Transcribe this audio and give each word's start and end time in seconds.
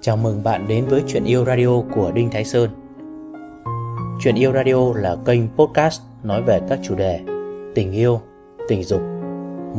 Chào 0.00 0.16
mừng 0.16 0.42
bạn 0.44 0.68
đến 0.68 0.86
với 0.86 1.02
Chuyện 1.06 1.24
Yêu 1.24 1.44
Radio 1.44 1.80
của 1.94 2.12
Đinh 2.14 2.30
Thái 2.30 2.44
Sơn. 2.44 2.70
Chuyện 4.20 4.34
Yêu 4.34 4.52
Radio 4.52 4.92
là 4.94 5.16
kênh 5.26 5.40
podcast 5.56 6.02
nói 6.22 6.42
về 6.42 6.60
các 6.68 6.78
chủ 6.82 6.94
đề 6.94 7.20
tình 7.74 7.92
yêu, 7.92 8.20
tình 8.68 8.84
dục, 8.84 9.00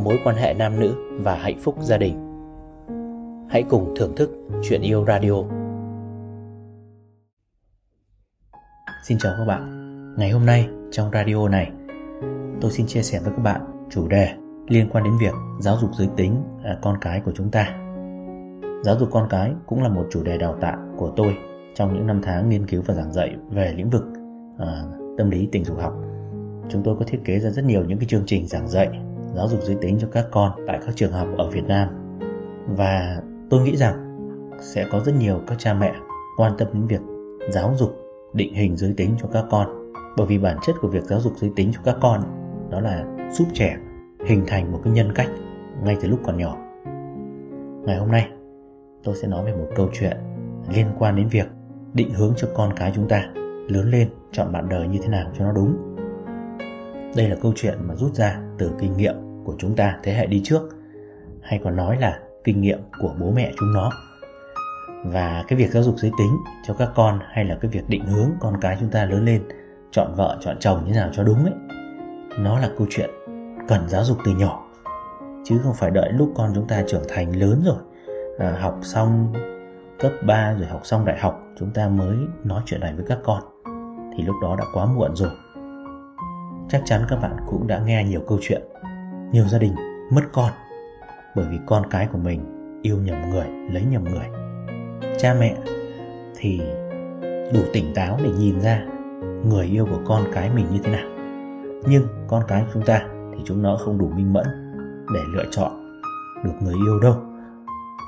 mối 0.04 0.18
quan 0.24 0.36
hệ 0.36 0.54
nam 0.54 0.80
nữ 0.80 0.94
và 1.20 1.34
hạnh 1.34 1.58
phúc 1.60 1.76
gia 1.80 1.98
đình. 1.98 2.14
Hãy 3.50 3.62
cùng 3.62 3.94
thưởng 3.96 4.16
thức 4.16 4.30
Chuyện 4.62 4.82
Yêu 4.82 5.04
Radio. 5.04 5.34
Xin 9.04 9.18
chào 9.18 9.32
các 9.38 9.44
bạn. 9.44 9.82
Ngày 10.18 10.30
hôm 10.30 10.46
nay 10.46 10.68
trong 10.90 11.10
radio 11.12 11.48
này 11.48 11.70
tôi 12.60 12.70
xin 12.70 12.86
chia 12.86 13.02
sẻ 13.02 13.20
với 13.24 13.32
các 13.36 13.42
bạn 13.42 13.60
chủ 13.90 14.08
đề 14.08 14.28
liên 14.68 14.88
quan 14.92 15.04
đến 15.04 15.12
việc 15.20 15.34
giáo 15.60 15.76
dục 15.80 15.90
giới 15.94 16.08
tính 16.16 16.42
à, 16.64 16.78
con 16.82 16.98
cái 17.00 17.20
của 17.20 17.32
chúng 17.34 17.50
ta. 17.50 17.81
Giáo 18.82 18.98
dục 18.98 19.08
con 19.12 19.26
cái 19.30 19.52
cũng 19.66 19.82
là 19.82 19.88
một 19.88 20.06
chủ 20.10 20.22
đề 20.22 20.38
đào 20.38 20.56
tạo 20.60 20.78
của 20.96 21.12
tôi 21.16 21.36
trong 21.74 21.94
những 21.94 22.06
năm 22.06 22.20
tháng 22.22 22.48
nghiên 22.48 22.66
cứu 22.66 22.82
và 22.86 22.94
giảng 22.94 23.12
dạy 23.12 23.36
về 23.50 23.74
lĩnh 23.76 23.90
vực 23.90 24.04
à, 24.58 24.82
tâm 25.18 25.30
lý 25.30 25.48
tình 25.52 25.64
dục 25.64 25.78
học. 25.78 25.94
Chúng 26.68 26.82
tôi 26.82 26.96
có 26.98 27.04
thiết 27.04 27.20
kế 27.24 27.38
ra 27.38 27.50
rất 27.50 27.64
nhiều 27.64 27.84
những 27.84 27.98
cái 27.98 28.08
chương 28.08 28.26
trình 28.26 28.46
giảng 28.46 28.68
dạy 28.68 28.88
giáo 29.34 29.48
dục 29.48 29.60
giới 29.62 29.76
tính 29.80 29.98
cho 30.00 30.08
các 30.12 30.26
con 30.30 30.52
tại 30.66 30.80
các 30.86 30.96
trường 30.96 31.12
học 31.12 31.28
ở 31.38 31.50
Việt 31.50 31.64
Nam. 31.64 31.88
Và 32.68 33.22
tôi 33.50 33.60
nghĩ 33.60 33.76
rằng 33.76 34.18
sẽ 34.60 34.86
có 34.92 35.00
rất 35.00 35.14
nhiều 35.18 35.40
các 35.46 35.58
cha 35.58 35.74
mẹ 35.74 35.92
quan 36.36 36.52
tâm 36.58 36.68
đến 36.72 36.86
việc 36.86 37.00
giáo 37.50 37.74
dục 37.76 37.96
định 38.32 38.54
hình 38.54 38.76
giới 38.76 38.94
tính 38.96 39.14
cho 39.18 39.28
các 39.32 39.44
con 39.50 39.92
bởi 40.16 40.26
vì 40.26 40.38
bản 40.38 40.56
chất 40.66 40.76
của 40.80 40.88
việc 40.88 41.04
giáo 41.04 41.20
dục 41.20 41.32
giới 41.36 41.52
tính 41.56 41.72
cho 41.74 41.80
các 41.84 41.96
con 42.00 42.22
đó 42.70 42.80
là 42.80 43.04
giúp 43.32 43.48
trẻ 43.54 43.76
hình 44.26 44.44
thành 44.46 44.72
một 44.72 44.80
cái 44.84 44.92
nhân 44.92 45.12
cách 45.14 45.28
ngay 45.84 45.96
từ 46.00 46.08
lúc 46.08 46.20
còn 46.24 46.36
nhỏ 46.36 46.56
ngày 47.84 47.96
hôm 47.96 48.10
nay 48.10 48.28
tôi 49.04 49.16
sẽ 49.16 49.28
nói 49.28 49.44
về 49.44 49.52
một 49.52 49.68
câu 49.76 49.88
chuyện 49.92 50.16
liên 50.74 50.86
quan 50.98 51.16
đến 51.16 51.28
việc 51.28 51.46
định 51.94 52.14
hướng 52.14 52.34
cho 52.36 52.48
con 52.54 52.72
cái 52.76 52.92
chúng 52.94 53.08
ta 53.08 53.24
lớn 53.68 53.90
lên, 53.90 54.08
chọn 54.32 54.52
bạn 54.52 54.68
đời 54.68 54.88
như 54.88 54.98
thế 55.02 55.08
nào 55.08 55.30
cho 55.38 55.44
nó 55.44 55.52
đúng. 55.52 55.96
Đây 57.16 57.28
là 57.28 57.36
câu 57.42 57.52
chuyện 57.56 57.78
mà 57.80 57.94
rút 57.94 58.14
ra 58.14 58.40
từ 58.58 58.70
kinh 58.78 58.96
nghiệm 58.96 59.14
của 59.44 59.54
chúng 59.58 59.76
ta 59.76 59.98
thế 60.02 60.12
hệ 60.12 60.26
đi 60.26 60.40
trước, 60.44 60.62
hay 61.42 61.60
còn 61.64 61.76
nói 61.76 61.96
là 62.00 62.18
kinh 62.44 62.60
nghiệm 62.60 62.78
của 63.00 63.14
bố 63.20 63.30
mẹ 63.30 63.52
chúng 63.58 63.72
nó. 63.72 63.90
Và 65.04 65.44
cái 65.48 65.58
việc 65.58 65.70
giáo 65.70 65.82
dục 65.82 65.94
giới 65.98 66.10
tính 66.18 66.36
cho 66.66 66.74
các 66.74 66.90
con 66.94 67.20
hay 67.30 67.44
là 67.44 67.58
cái 67.60 67.70
việc 67.70 67.88
định 67.88 68.04
hướng 68.04 68.30
con 68.40 68.60
cái 68.60 68.76
chúng 68.80 68.90
ta 68.90 69.04
lớn 69.04 69.24
lên, 69.24 69.42
chọn 69.90 70.14
vợ, 70.16 70.38
chọn 70.40 70.56
chồng 70.60 70.84
như 70.84 70.92
thế 70.92 71.00
nào 71.00 71.10
cho 71.12 71.24
đúng 71.24 71.44
ấy, 71.44 71.54
nó 72.38 72.58
là 72.58 72.70
câu 72.78 72.86
chuyện 72.90 73.10
cần 73.68 73.88
giáo 73.88 74.04
dục 74.04 74.18
từ 74.24 74.32
nhỏ. 74.32 74.68
Chứ 75.44 75.58
không 75.62 75.74
phải 75.74 75.90
đợi 75.90 76.12
lúc 76.12 76.32
con 76.34 76.52
chúng 76.54 76.66
ta 76.66 76.84
trưởng 76.86 77.02
thành 77.08 77.36
lớn 77.36 77.62
rồi 77.64 77.76
à, 78.38 78.56
học 78.60 78.78
xong 78.82 79.32
cấp 79.98 80.12
3 80.26 80.52
rồi 80.52 80.66
học 80.66 80.80
xong 80.84 81.04
đại 81.04 81.18
học 81.18 81.42
chúng 81.58 81.70
ta 81.70 81.88
mới 81.88 82.16
nói 82.44 82.62
chuyện 82.66 82.80
này 82.80 82.94
với 82.94 83.04
các 83.08 83.18
con. 83.24 83.42
Thì 84.16 84.24
lúc 84.24 84.36
đó 84.42 84.56
đã 84.58 84.64
quá 84.74 84.86
muộn 84.86 85.16
rồi. 85.16 85.30
Chắc 86.68 86.82
chắn 86.84 87.02
các 87.08 87.16
bạn 87.22 87.36
cũng 87.46 87.66
đã 87.66 87.78
nghe 87.78 88.04
nhiều 88.04 88.20
câu 88.28 88.38
chuyện. 88.42 88.62
Nhiều 89.32 89.44
gia 89.44 89.58
đình 89.58 89.74
mất 90.12 90.22
con 90.32 90.50
bởi 91.36 91.46
vì 91.50 91.58
con 91.66 91.90
cái 91.90 92.08
của 92.12 92.18
mình 92.18 92.40
yêu 92.82 92.96
nhầm 92.96 93.30
người 93.30 93.46
lấy 93.72 93.84
nhầm 93.84 94.04
người. 94.04 94.26
Cha 95.18 95.34
mẹ 95.40 95.56
thì 96.36 96.60
đủ 97.54 97.60
tỉnh 97.72 97.94
táo 97.94 98.18
để 98.22 98.30
nhìn 98.38 98.60
ra 98.60 98.82
người 99.44 99.66
yêu 99.66 99.86
của 99.90 100.00
con 100.06 100.24
cái 100.32 100.50
mình 100.54 100.66
như 100.72 100.78
thế 100.84 100.92
nào. 100.92 101.08
Nhưng 101.86 102.06
con 102.28 102.42
cái 102.48 102.62
của 102.62 102.70
chúng 102.74 102.82
ta 102.82 103.02
thì 103.34 103.38
chúng 103.44 103.62
nó 103.62 103.76
không 103.76 103.98
đủ 103.98 104.08
minh 104.08 104.32
mẫn 104.32 104.46
để 105.14 105.20
lựa 105.34 105.44
chọn 105.50 106.00
được 106.44 106.52
người 106.60 106.74
yêu 106.74 107.00
đâu 107.00 107.31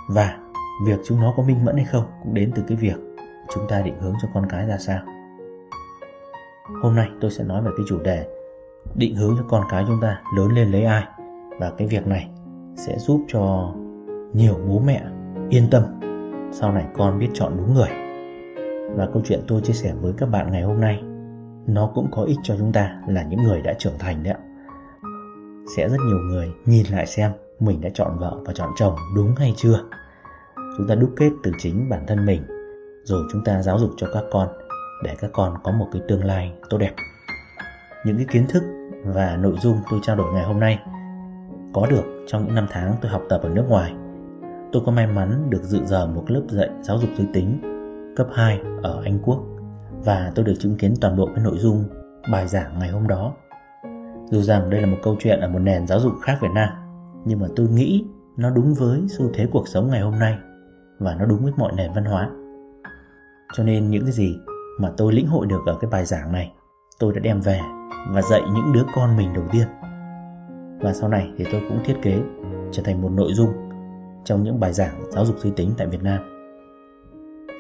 và 0.08 0.38
việc 0.86 1.00
chúng 1.04 1.20
nó 1.20 1.34
có 1.36 1.42
minh 1.42 1.64
mẫn 1.64 1.76
hay 1.76 1.84
không 1.84 2.04
cũng 2.22 2.34
đến 2.34 2.52
từ 2.54 2.62
cái 2.68 2.76
việc 2.76 2.96
chúng 3.54 3.64
ta 3.68 3.82
định 3.82 3.98
hướng 4.00 4.14
cho 4.22 4.28
con 4.34 4.46
cái 4.50 4.66
ra 4.66 4.78
sao. 4.78 5.00
Hôm 6.82 6.94
nay 6.94 7.08
tôi 7.20 7.30
sẽ 7.30 7.44
nói 7.44 7.62
về 7.62 7.70
cái 7.76 7.86
chủ 7.88 7.98
đề 8.02 8.26
định 8.94 9.14
hướng 9.14 9.36
cho 9.38 9.44
con 9.48 9.62
cái 9.70 9.84
chúng 9.88 10.00
ta 10.00 10.22
lớn 10.36 10.48
lên 10.52 10.70
lấy 10.70 10.84
ai. 10.84 11.04
Và 11.58 11.72
cái 11.78 11.88
việc 11.88 12.06
này 12.06 12.30
sẽ 12.76 12.98
giúp 12.98 13.24
cho 13.28 13.72
nhiều 14.32 14.58
bố 14.68 14.78
mẹ 14.78 15.02
yên 15.48 15.68
tâm 15.70 15.82
sau 16.52 16.72
này 16.72 16.84
con 16.94 17.18
biết 17.18 17.28
chọn 17.32 17.56
đúng 17.56 17.74
người. 17.74 17.88
Và 18.96 19.08
câu 19.12 19.22
chuyện 19.24 19.40
tôi 19.48 19.60
chia 19.60 19.72
sẻ 19.72 19.92
với 20.00 20.12
các 20.18 20.26
bạn 20.26 20.52
ngày 20.52 20.62
hôm 20.62 20.80
nay, 20.80 21.02
nó 21.66 21.90
cũng 21.94 22.08
có 22.10 22.22
ích 22.22 22.38
cho 22.42 22.54
chúng 22.58 22.72
ta 22.72 22.98
là 23.08 23.22
những 23.22 23.42
người 23.42 23.62
đã 23.62 23.74
trưởng 23.78 23.98
thành 23.98 24.22
đấy 24.22 24.34
ạ. 24.34 24.40
Sẽ 25.76 25.88
rất 25.88 25.98
nhiều 26.06 26.18
người 26.18 26.48
nhìn 26.64 26.86
lại 26.90 27.06
xem 27.06 27.30
mình 27.60 27.80
đã 27.80 27.90
chọn 27.94 28.18
vợ 28.18 28.36
và 28.46 28.52
chọn 28.52 28.70
chồng 28.76 28.96
đúng 29.16 29.34
hay 29.36 29.54
chưa? 29.56 29.80
Chúng 30.78 30.88
ta 30.88 30.94
đúc 30.94 31.10
kết 31.16 31.30
từ 31.42 31.52
chính 31.58 31.88
bản 31.88 32.06
thân 32.06 32.26
mình 32.26 32.42
rồi 33.04 33.22
chúng 33.32 33.44
ta 33.44 33.62
giáo 33.62 33.78
dục 33.78 33.90
cho 33.96 34.06
các 34.14 34.24
con 34.30 34.48
để 35.04 35.14
các 35.18 35.30
con 35.32 35.54
có 35.64 35.72
một 35.72 35.88
cái 35.92 36.02
tương 36.08 36.24
lai 36.24 36.52
tốt 36.70 36.78
đẹp. 36.78 36.92
Những 38.04 38.16
cái 38.16 38.26
kiến 38.30 38.46
thức 38.48 38.62
và 39.04 39.36
nội 39.36 39.54
dung 39.60 39.78
tôi 39.90 40.00
trao 40.02 40.16
đổi 40.16 40.32
ngày 40.32 40.44
hôm 40.44 40.60
nay 40.60 40.78
có 41.72 41.86
được 41.90 42.24
trong 42.26 42.46
những 42.46 42.54
năm 42.54 42.66
tháng 42.70 42.94
tôi 43.00 43.10
học 43.10 43.22
tập 43.28 43.40
ở 43.42 43.48
nước 43.48 43.64
ngoài. 43.68 43.94
Tôi 44.72 44.82
có 44.86 44.92
may 44.92 45.06
mắn 45.06 45.50
được 45.50 45.62
dự 45.62 45.84
giờ 45.84 46.06
một 46.06 46.24
lớp 46.30 46.42
dạy 46.48 46.70
giáo 46.82 46.98
dục 46.98 47.10
giới 47.18 47.26
tính 47.32 47.60
cấp 48.16 48.26
2 48.34 48.60
ở 48.82 49.02
Anh 49.04 49.18
Quốc 49.22 49.40
và 50.04 50.32
tôi 50.34 50.44
được 50.44 50.54
chứng 50.58 50.76
kiến 50.76 50.94
toàn 51.00 51.16
bộ 51.16 51.26
cái 51.34 51.44
nội 51.44 51.58
dung 51.58 51.84
bài 52.30 52.48
giảng 52.48 52.78
ngày 52.78 52.88
hôm 52.88 53.08
đó. 53.08 53.34
Dù 54.30 54.42
rằng 54.42 54.70
đây 54.70 54.80
là 54.80 54.86
một 54.86 54.98
câu 55.02 55.16
chuyện 55.20 55.40
ở 55.40 55.48
một 55.48 55.58
nền 55.58 55.86
giáo 55.86 56.00
dục 56.00 56.12
khác 56.22 56.38
Việt 56.40 56.50
Nam, 56.54 56.68
nhưng 57.24 57.40
mà 57.40 57.46
tôi 57.56 57.68
nghĩ 57.68 58.04
nó 58.36 58.50
đúng 58.50 58.74
với 58.74 59.02
xu 59.08 59.30
thế 59.34 59.46
cuộc 59.52 59.68
sống 59.68 59.90
ngày 59.90 60.00
hôm 60.00 60.18
nay 60.18 60.38
và 60.98 61.14
nó 61.14 61.26
đúng 61.26 61.42
với 61.42 61.52
mọi 61.56 61.72
nền 61.76 61.92
văn 61.92 62.04
hóa. 62.04 62.30
Cho 63.52 63.64
nên 63.64 63.90
những 63.90 64.02
cái 64.02 64.12
gì 64.12 64.36
mà 64.80 64.92
tôi 64.96 65.12
lĩnh 65.12 65.26
hội 65.26 65.46
được 65.46 65.60
ở 65.66 65.78
cái 65.80 65.90
bài 65.90 66.04
giảng 66.04 66.32
này, 66.32 66.52
tôi 66.98 67.12
đã 67.14 67.20
đem 67.20 67.40
về 67.40 67.60
và 68.10 68.22
dạy 68.22 68.40
những 68.54 68.72
đứa 68.72 68.84
con 68.94 69.16
mình 69.16 69.32
đầu 69.34 69.44
tiên. 69.52 69.68
Và 70.80 70.92
sau 70.92 71.08
này 71.08 71.32
thì 71.36 71.44
tôi 71.52 71.62
cũng 71.68 71.78
thiết 71.84 71.96
kế 72.02 72.22
trở 72.72 72.82
thành 72.82 73.02
một 73.02 73.12
nội 73.12 73.32
dung 73.32 73.52
trong 74.24 74.42
những 74.42 74.60
bài 74.60 74.72
giảng 74.72 75.10
giáo 75.10 75.24
dục 75.24 75.36
giới 75.38 75.52
tính 75.56 75.70
tại 75.78 75.86
Việt 75.86 76.02
Nam. 76.02 76.22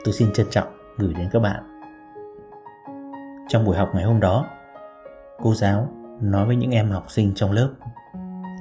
Tôi 0.04 0.14
xin 0.14 0.32
trân 0.32 0.46
trọng 0.50 0.68
gửi 0.98 1.14
đến 1.14 1.28
các 1.32 1.38
bạn 1.42 1.74
trong 3.48 3.64
buổi 3.64 3.76
học 3.76 3.90
ngày 3.94 4.04
hôm 4.04 4.20
đó, 4.20 4.46
cô 5.42 5.54
giáo 5.54 5.88
nói 6.20 6.46
với 6.46 6.56
những 6.56 6.70
em 6.70 6.90
học 6.90 7.10
sinh 7.10 7.32
trong 7.34 7.52
lớp 7.52 7.70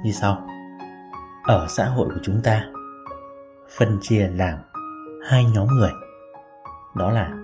như 0.04 0.12
sau. 0.12 0.46
Ở 1.46 1.66
xã 1.68 1.84
hội 1.84 2.08
của 2.08 2.20
chúng 2.22 2.40
ta, 2.42 2.66
phân 3.78 3.98
chia 4.00 4.30
làm 4.36 4.58
hai 5.24 5.44
nhóm 5.54 5.66
người. 5.78 5.90
Đó 6.96 7.10
là 7.10 7.34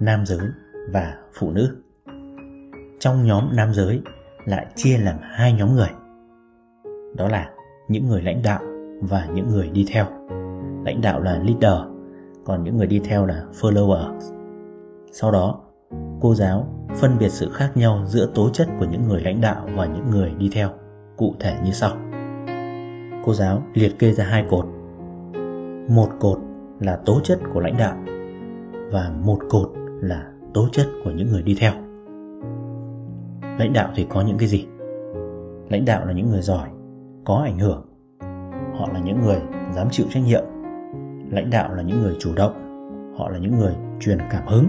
nam 0.00 0.26
giới 0.26 0.48
và 0.92 1.16
phụ 1.38 1.50
nữ. 1.50 1.76
Trong 2.98 3.24
nhóm 3.24 3.48
nam 3.52 3.74
giới 3.74 4.02
lại 4.44 4.66
chia 4.74 4.98
làm 4.98 5.16
hai 5.22 5.52
nhóm 5.52 5.74
người. 5.74 5.88
Đó 7.16 7.28
là 7.28 7.50
những 7.88 8.06
người 8.06 8.22
lãnh 8.22 8.42
đạo 8.42 8.60
và 9.02 9.26
những 9.34 9.48
người 9.48 9.68
đi 9.68 9.86
theo. 9.92 10.06
Lãnh 10.84 11.00
đạo 11.02 11.20
là 11.20 11.38
leader, 11.38 11.80
còn 12.44 12.64
những 12.64 12.76
người 12.76 12.86
đi 12.86 13.00
theo 13.04 13.26
là 13.26 13.44
follower. 13.60 14.20
Sau 15.12 15.32
đó, 15.32 15.60
cô 16.20 16.34
giáo 16.34 16.68
phân 16.96 17.18
biệt 17.18 17.28
sự 17.28 17.50
khác 17.52 17.70
nhau 17.74 18.02
giữa 18.06 18.30
tố 18.34 18.50
chất 18.50 18.68
của 18.78 18.86
những 18.90 19.08
người 19.08 19.20
lãnh 19.20 19.40
đạo 19.40 19.68
và 19.74 19.86
những 19.86 20.10
người 20.10 20.34
đi 20.38 20.50
theo 20.52 20.70
cụ 21.16 21.34
thể 21.40 21.56
như 21.64 21.70
sau 21.70 21.96
cô 23.26 23.34
giáo 23.34 23.62
liệt 23.74 23.98
kê 23.98 24.12
ra 24.12 24.24
hai 24.24 24.46
cột. 24.50 24.66
Một 25.88 26.08
cột 26.20 26.38
là 26.80 26.96
tố 26.96 27.20
chất 27.22 27.38
của 27.52 27.60
lãnh 27.60 27.76
đạo 27.78 27.96
và 28.92 29.12
một 29.22 29.38
cột 29.50 29.72
là 30.00 30.26
tố 30.54 30.68
chất 30.72 30.86
của 31.04 31.10
những 31.10 31.28
người 31.28 31.42
đi 31.42 31.56
theo. 31.60 31.72
Lãnh 33.58 33.72
đạo 33.72 33.90
thì 33.94 34.06
có 34.08 34.22
những 34.22 34.38
cái 34.38 34.48
gì? 34.48 34.66
Lãnh 35.68 35.84
đạo 35.84 36.06
là 36.06 36.12
những 36.12 36.30
người 36.30 36.42
giỏi, 36.42 36.68
có 37.24 37.34
ảnh 37.44 37.58
hưởng. 37.58 37.86
Họ 38.78 38.88
là 38.92 39.00
những 39.04 39.22
người 39.22 39.40
dám 39.74 39.88
chịu 39.90 40.06
trách 40.10 40.22
nhiệm. 40.26 40.44
Lãnh 41.30 41.50
đạo 41.50 41.74
là 41.74 41.82
những 41.82 42.02
người 42.02 42.16
chủ 42.18 42.34
động. 42.36 42.52
Họ 43.18 43.28
là 43.28 43.38
những 43.38 43.58
người 43.58 43.74
truyền 44.00 44.18
cảm 44.30 44.46
hứng. 44.46 44.66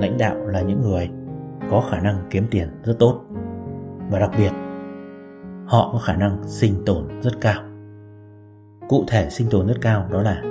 Lãnh 0.00 0.18
đạo 0.18 0.36
là 0.46 0.60
những 0.60 0.82
người 0.82 1.10
có 1.70 1.80
khả 1.90 2.00
năng 2.00 2.16
kiếm 2.30 2.44
tiền 2.50 2.68
rất 2.84 2.96
tốt. 2.98 3.20
Và 4.10 4.18
đặc 4.18 4.30
biệt 4.38 4.50
họ 5.68 5.90
có 5.92 5.98
khả 5.98 6.16
năng 6.16 6.42
sinh 6.46 6.82
tồn 6.86 7.20
rất 7.20 7.40
cao. 7.40 7.62
Cụ 8.88 9.04
thể 9.08 9.30
sinh 9.30 9.48
tồn 9.50 9.66
rất 9.66 9.76
cao 9.80 10.06
đó 10.10 10.22
là 10.22 10.42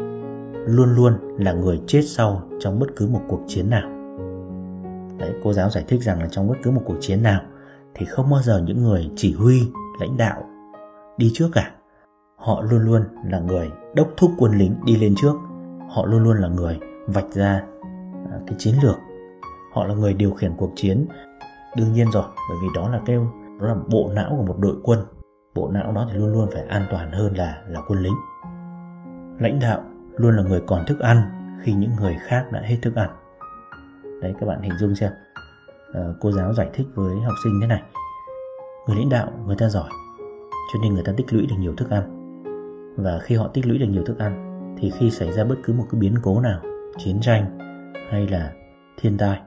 luôn 0.67 0.95
luôn 0.95 1.13
là 1.37 1.53
người 1.53 1.81
chết 1.87 2.01
sau 2.05 2.41
trong 2.59 2.79
bất 2.79 2.87
cứ 2.95 3.07
một 3.07 3.21
cuộc 3.27 3.41
chiến 3.47 3.69
nào. 3.69 3.89
Đấy, 5.17 5.33
cô 5.43 5.53
giáo 5.53 5.69
giải 5.69 5.83
thích 5.87 6.01
rằng 6.01 6.21
là 6.21 6.27
trong 6.31 6.47
bất 6.47 6.55
cứ 6.63 6.71
một 6.71 6.81
cuộc 6.85 6.97
chiến 6.99 7.23
nào 7.23 7.41
thì 7.95 8.05
không 8.05 8.29
bao 8.29 8.41
giờ 8.41 8.63
những 8.65 8.83
người 8.83 9.09
chỉ 9.15 9.33
huy, 9.33 9.61
lãnh 9.99 10.17
đạo 10.17 10.43
đi 11.17 11.31
trước 11.33 11.49
cả. 11.53 11.71
Họ 12.35 12.61
luôn 12.61 12.81
luôn 12.81 13.01
là 13.25 13.39
người 13.39 13.71
đốc 13.95 14.07
thúc 14.17 14.31
quân 14.37 14.57
lính 14.57 14.75
đi 14.85 14.95
lên 14.95 15.15
trước. 15.17 15.33
Họ 15.89 16.05
luôn 16.05 16.23
luôn 16.23 16.37
là 16.37 16.47
người 16.47 16.79
vạch 17.07 17.31
ra 17.33 17.63
à, 18.31 18.39
cái 18.47 18.55
chiến 18.57 18.73
lược. 18.83 18.95
Họ 19.73 19.85
là 19.85 19.93
người 19.93 20.13
điều 20.13 20.31
khiển 20.31 20.51
cuộc 20.57 20.71
chiến. 20.75 21.05
Đương 21.77 21.93
nhiên 21.93 22.11
rồi, 22.11 22.23
bởi 22.49 22.57
vì 22.61 22.67
đó 22.75 22.89
là 22.89 23.01
cái 23.05 23.17
đó 23.59 23.67
là 23.67 23.75
bộ 23.89 24.11
não 24.15 24.35
của 24.37 24.43
một 24.43 24.55
đội 24.59 24.75
quân. 24.83 24.99
Bộ 25.55 25.69
não 25.71 25.91
đó 25.91 26.07
thì 26.11 26.17
luôn 26.17 26.33
luôn 26.33 26.49
phải 26.53 26.63
an 26.63 26.85
toàn 26.89 27.11
hơn 27.11 27.37
là 27.37 27.63
là 27.67 27.81
quân 27.87 27.99
lính. 27.99 28.15
Lãnh 29.39 29.59
đạo 29.61 29.83
luôn 30.17 30.35
là 30.35 30.43
người 30.43 30.61
còn 30.67 30.85
thức 30.85 30.99
ăn 30.99 31.21
khi 31.61 31.73
những 31.73 31.91
người 31.99 32.17
khác 32.27 32.45
đã 32.51 32.61
hết 32.63 32.77
thức 32.81 32.95
ăn. 32.95 33.09
Đấy 34.21 34.35
các 34.39 34.45
bạn 34.45 34.61
hình 34.61 34.77
dung 34.79 34.95
xem. 34.95 35.11
À, 35.93 36.01
cô 36.21 36.31
giáo 36.31 36.53
giải 36.53 36.69
thích 36.73 36.87
với 36.95 37.21
học 37.21 37.33
sinh 37.43 37.59
thế 37.61 37.67
này. 37.67 37.81
Người 38.87 38.97
lãnh 38.97 39.09
đạo 39.09 39.31
người 39.45 39.55
ta 39.55 39.69
giỏi 39.69 39.89
cho 40.73 40.79
nên 40.81 40.93
người 40.93 41.03
ta 41.03 41.13
tích 41.17 41.33
lũy 41.33 41.45
được 41.45 41.55
nhiều 41.59 41.75
thức 41.75 41.89
ăn. 41.89 42.03
Và 42.97 43.19
khi 43.23 43.35
họ 43.35 43.47
tích 43.47 43.65
lũy 43.65 43.77
được 43.77 43.85
nhiều 43.89 44.03
thức 44.05 44.19
ăn 44.19 44.43
thì 44.79 44.91
khi 44.91 45.11
xảy 45.11 45.31
ra 45.31 45.43
bất 45.43 45.55
cứ 45.63 45.73
một 45.73 45.85
cái 45.91 46.01
biến 46.01 46.15
cố 46.23 46.41
nào 46.41 46.61
chiến 46.97 47.21
tranh 47.21 47.57
hay 48.09 48.27
là 48.27 48.51
thiên 49.01 49.17
tai 49.17 49.39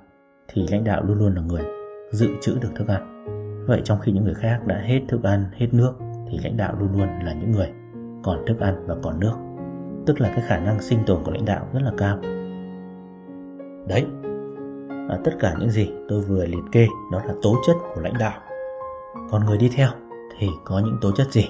thì 0.48 0.66
lãnh 0.70 0.84
đạo 0.84 1.02
luôn 1.02 1.18
luôn 1.18 1.34
là 1.34 1.42
người 1.42 1.62
dự 2.12 2.28
trữ 2.40 2.58
được 2.60 2.70
thức 2.74 2.88
ăn 2.88 3.16
vậy 3.70 3.80
trong 3.84 3.98
khi 4.00 4.12
những 4.12 4.24
người 4.24 4.34
khác 4.34 4.66
đã 4.66 4.76
hết 4.84 5.00
thức 5.08 5.22
ăn 5.22 5.44
hết 5.52 5.68
nước 5.72 5.92
thì 6.30 6.38
lãnh 6.44 6.56
đạo 6.56 6.74
luôn 6.80 6.88
luôn 6.92 7.08
là 7.24 7.32
những 7.32 7.50
người 7.50 7.68
còn 8.22 8.46
thức 8.46 8.60
ăn 8.60 8.84
và 8.86 8.96
còn 9.02 9.20
nước. 9.20 9.34
Tức 10.06 10.20
là 10.20 10.28
cái 10.28 10.44
khả 10.48 10.58
năng 10.58 10.82
sinh 10.82 10.98
tồn 11.06 11.24
của 11.24 11.30
lãnh 11.30 11.44
đạo 11.44 11.66
rất 11.72 11.80
là 11.82 11.92
cao. 11.98 12.18
Đấy 13.88 14.06
à, 15.08 15.18
tất 15.24 15.30
cả 15.40 15.54
những 15.60 15.70
gì 15.70 15.90
tôi 16.08 16.20
vừa 16.20 16.46
liệt 16.46 16.64
kê 16.72 16.86
đó 17.12 17.22
là 17.26 17.34
tố 17.42 17.56
chất 17.66 17.76
của 17.94 18.00
lãnh 18.00 18.18
đạo. 18.18 18.40
Còn 19.30 19.44
người 19.46 19.58
đi 19.58 19.70
theo 19.76 19.88
thì 20.38 20.48
có 20.64 20.78
những 20.78 20.96
tố 21.00 21.12
chất 21.12 21.32
gì? 21.32 21.48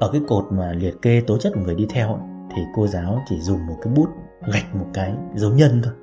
Ở 0.00 0.10
cái 0.12 0.20
cột 0.28 0.44
mà 0.50 0.72
liệt 0.72 1.02
kê 1.02 1.22
tố 1.26 1.38
chất 1.38 1.52
của 1.54 1.60
người 1.60 1.74
đi 1.74 1.86
theo 1.90 2.18
thì 2.56 2.62
cô 2.74 2.86
giáo 2.86 3.22
chỉ 3.28 3.40
dùng 3.40 3.66
một 3.66 3.76
cái 3.82 3.92
bút 3.96 4.08
gạch 4.52 4.74
một 4.74 4.86
cái 4.94 5.14
dấu 5.34 5.50
nhân 5.50 5.80
thôi 5.84 5.94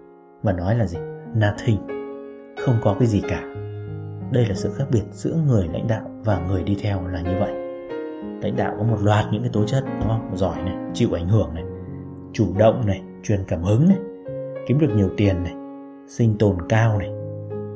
và 0.44 0.54
nói 0.54 0.76
là 0.76 0.86
gì? 0.86 0.98
Nothing 1.34 1.78
không 2.66 2.76
có 2.82 2.96
cái 3.00 3.08
gì 3.08 3.22
cả 3.30 3.44
đây 4.32 4.46
là 4.46 4.56
sự 4.56 4.74
khác 4.78 4.86
biệt 4.92 5.04
giữa 5.12 5.36
người 5.48 5.68
lãnh 5.74 5.88
đạo 5.88 6.02
và 6.24 6.40
người 6.40 6.64
đi 6.64 6.78
theo 6.82 7.08
là 7.08 7.22
như 7.22 7.36
vậy. 7.40 7.54
Lãnh 8.42 8.56
đạo 8.56 8.76
có 8.78 8.84
một 8.84 8.98
loạt 9.02 9.26
những 9.32 9.42
cái 9.42 9.52
tố 9.54 9.64
chất, 9.64 9.84
đúng 10.00 10.08
không? 10.08 10.38
Giỏi 10.38 10.62
này, 10.62 10.76
chịu 10.94 11.10
ảnh 11.14 11.28
hưởng 11.28 11.54
này, 11.54 11.64
chủ 12.34 12.48
động 12.58 12.86
này, 12.86 13.02
truyền 13.24 13.44
cảm 13.48 13.64
hứng 13.64 13.90
này, 13.90 13.98
kiếm 14.68 14.80
được 14.80 14.90
nhiều 14.96 15.10
tiền 15.18 15.44
này, 15.44 15.54
sinh 16.08 16.38
tồn 16.38 16.58
cao 16.70 16.98
này. 16.98 17.10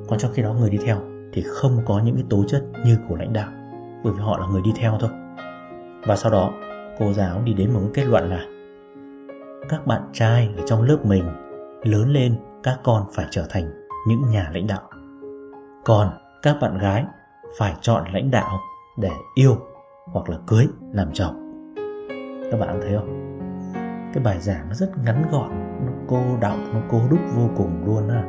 Còn 0.08 0.20
trong 0.20 0.32
khi 0.34 0.44
đó 0.44 0.54
người 0.54 0.70
đi 0.70 0.78
theo 0.86 0.98
thì 1.34 1.42
không 1.42 1.78
có 1.86 2.02
những 2.06 2.16
cái 2.16 2.26
tố 2.30 2.44
chất 2.48 2.64
như 2.86 2.98
của 3.10 3.16
lãnh 3.16 3.34
đạo, 3.34 3.52
bởi 4.04 4.14
vì 4.14 4.20
họ 4.20 4.38
là 4.38 4.48
người 4.48 4.62
đi 4.62 4.72
theo 4.76 4.98
thôi. 5.00 5.10
Và 6.08 6.16
sau 6.16 6.32
đó, 6.32 6.54
cô 7.00 7.14
giáo 7.14 7.42
đi 7.46 7.54
đến 7.54 7.74
một 7.74 7.80
cái 7.84 7.90
kết 7.94 8.06
luận 8.06 8.30
là, 8.30 8.46
các 9.70 9.88
bạn 9.88 10.02
trai 10.14 10.50
ở 10.58 10.64
trong 10.66 10.82
lớp 10.82 10.98
mình 11.06 11.24
lớn 11.84 12.10
lên 12.10 12.36
các 12.64 12.80
con 12.84 13.04
phải 13.14 13.26
trở 13.32 13.46
thành 13.50 13.72
những 14.08 14.22
nhà 14.32 14.50
lãnh 14.54 14.68
đạo. 14.68 14.82
Còn 15.86 16.10
các 16.44 16.58
bạn 16.62 16.78
gái 16.78 17.06
phải 17.58 17.74
chọn 17.82 18.04
lãnh 18.14 18.32
đạo 18.32 18.60
để 18.98 19.12
yêu 19.36 19.58
hoặc 20.06 20.30
là 20.30 20.38
cưới 20.48 20.68
làm 20.92 21.08
chồng. 21.14 21.36
Các 22.52 22.60
bạn 22.60 22.80
thấy 22.82 22.94
không? 22.98 23.40
Cái 24.14 24.24
bài 24.24 24.40
giảng 24.40 24.70
nó 24.70 24.74
rất 24.74 24.92
ngắn 25.06 25.24
gọn, 25.32 25.50
nó 25.86 25.92
cô 26.08 26.22
đọng, 26.42 26.74
nó 26.74 26.80
cô 26.90 27.02
đúc 27.10 27.20
vô 27.36 27.50
cùng 27.58 27.86
luôn 27.86 28.10
á. 28.10 28.24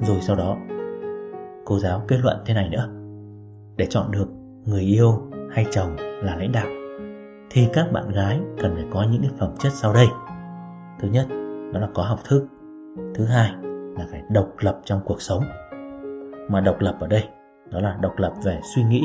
Rồi 0.00 0.20
sau 0.20 0.36
đó, 0.36 0.56
cô 1.64 1.78
giáo 1.78 2.02
kết 2.08 2.16
luận 2.22 2.36
thế 2.46 2.54
này 2.54 2.68
nữa. 2.68 2.88
Để 3.76 3.86
chọn 3.90 4.10
được 4.10 4.28
người 4.64 4.82
yêu 4.82 5.22
hay 5.52 5.66
chồng 5.70 5.96
là 5.98 6.36
lãnh 6.36 6.52
đạo, 6.52 6.66
thì 7.50 7.68
các 7.72 7.92
bạn 7.92 8.10
gái 8.10 8.40
cần 8.62 8.74
phải 8.74 8.84
có 8.90 9.06
những 9.10 9.22
cái 9.22 9.30
phẩm 9.38 9.50
chất 9.58 9.72
sau 9.72 9.94
đây. 9.94 10.06
Thứ 11.00 11.08
nhất, 11.08 11.26
đó 11.72 11.80
là 11.80 11.88
có 11.94 12.02
học 12.02 12.18
thức. 12.28 12.46
Thứ 13.14 13.24
hai 13.24 13.52
là 13.98 14.06
phải 14.10 14.22
độc 14.30 14.48
lập 14.58 14.80
trong 14.84 15.00
cuộc 15.04 15.22
sống 15.22 15.44
mà 16.48 16.60
độc 16.60 16.76
lập 16.80 16.96
ở 17.00 17.06
đây. 17.06 17.28
Đó 17.70 17.80
là 17.80 17.98
độc 18.00 18.12
lập 18.16 18.32
về 18.44 18.60
suy 18.74 18.84
nghĩ, 18.84 19.02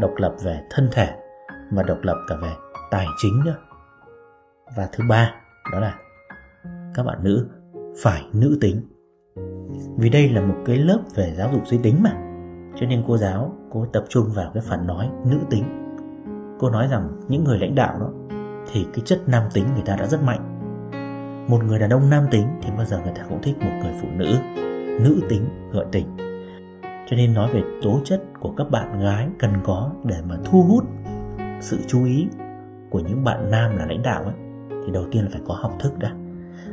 độc 0.00 0.12
lập 0.16 0.34
về 0.44 0.60
thân 0.70 0.88
thể 0.92 1.08
và 1.70 1.82
độc 1.82 1.98
lập 2.02 2.16
cả 2.28 2.36
về 2.42 2.52
tài 2.90 3.06
chính 3.22 3.44
nữa. 3.44 3.56
Và 4.76 4.88
thứ 4.92 5.04
ba, 5.08 5.34
đó 5.72 5.80
là 5.80 5.94
các 6.94 7.02
bạn 7.02 7.18
nữ 7.22 7.48
phải 8.02 8.24
nữ 8.32 8.58
tính. 8.60 8.80
Vì 9.98 10.08
đây 10.08 10.28
là 10.28 10.40
một 10.40 10.56
cái 10.66 10.76
lớp 10.76 11.00
về 11.14 11.34
giáo 11.36 11.50
dục 11.52 11.66
giới 11.66 11.80
tính 11.82 11.96
mà. 12.02 12.12
Cho 12.76 12.86
nên 12.86 13.04
cô 13.06 13.16
giáo, 13.16 13.52
cô 13.70 13.86
tập 13.92 14.04
trung 14.08 14.30
vào 14.34 14.50
cái 14.54 14.62
phần 14.68 14.86
nói 14.86 15.10
nữ 15.26 15.38
tính. 15.50 15.64
Cô 16.58 16.70
nói 16.70 16.88
rằng 16.90 17.20
những 17.28 17.44
người 17.44 17.58
lãnh 17.58 17.74
đạo 17.74 17.98
đó, 18.00 18.10
thì 18.72 18.86
cái 18.94 19.02
chất 19.04 19.20
nam 19.26 19.42
tính 19.54 19.64
người 19.74 19.82
ta 19.86 19.96
đã 19.96 20.06
rất 20.06 20.22
mạnh. 20.22 20.50
Một 21.48 21.64
người 21.64 21.78
đàn 21.78 21.90
ông 21.90 22.10
nam 22.10 22.24
tính 22.30 22.46
thì 22.62 22.70
bao 22.76 22.86
giờ 22.86 23.00
người 23.04 23.12
ta 23.16 23.22
cũng 23.28 23.42
thích 23.42 23.56
một 23.58 23.72
người 23.82 23.92
phụ 24.02 24.08
nữ 24.16 24.34
nữ 25.00 25.20
tính 25.28 25.70
gợi 25.72 25.86
tình 25.92 26.23
cho 27.06 27.16
nên 27.16 27.34
nói 27.34 27.50
về 27.52 27.62
tố 27.82 28.00
chất 28.04 28.22
của 28.40 28.52
các 28.56 28.70
bạn 28.70 29.00
gái 29.00 29.28
cần 29.38 29.50
có 29.64 29.90
để 30.04 30.16
mà 30.28 30.36
thu 30.44 30.62
hút 30.62 30.84
sự 31.60 31.78
chú 31.86 32.04
ý 32.04 32.28
của 32.90 33.00
những 33.00 33.24
bạn 33.24 33.50
nam 33.50 33.76
là 33.76 33.86
lãnh 33.86 34.02
đạo 34.02 34.22
ấy 34.22 34.34
thì 34.86 34.92
đầu 34.92 35.04
tiên 35.10 35.24
là 35.24 35.28
phải 35.32 35.42
có 35.46 35.54
học 35.54 35.72
thức 35.80 35.98
đã. 35.98 36.14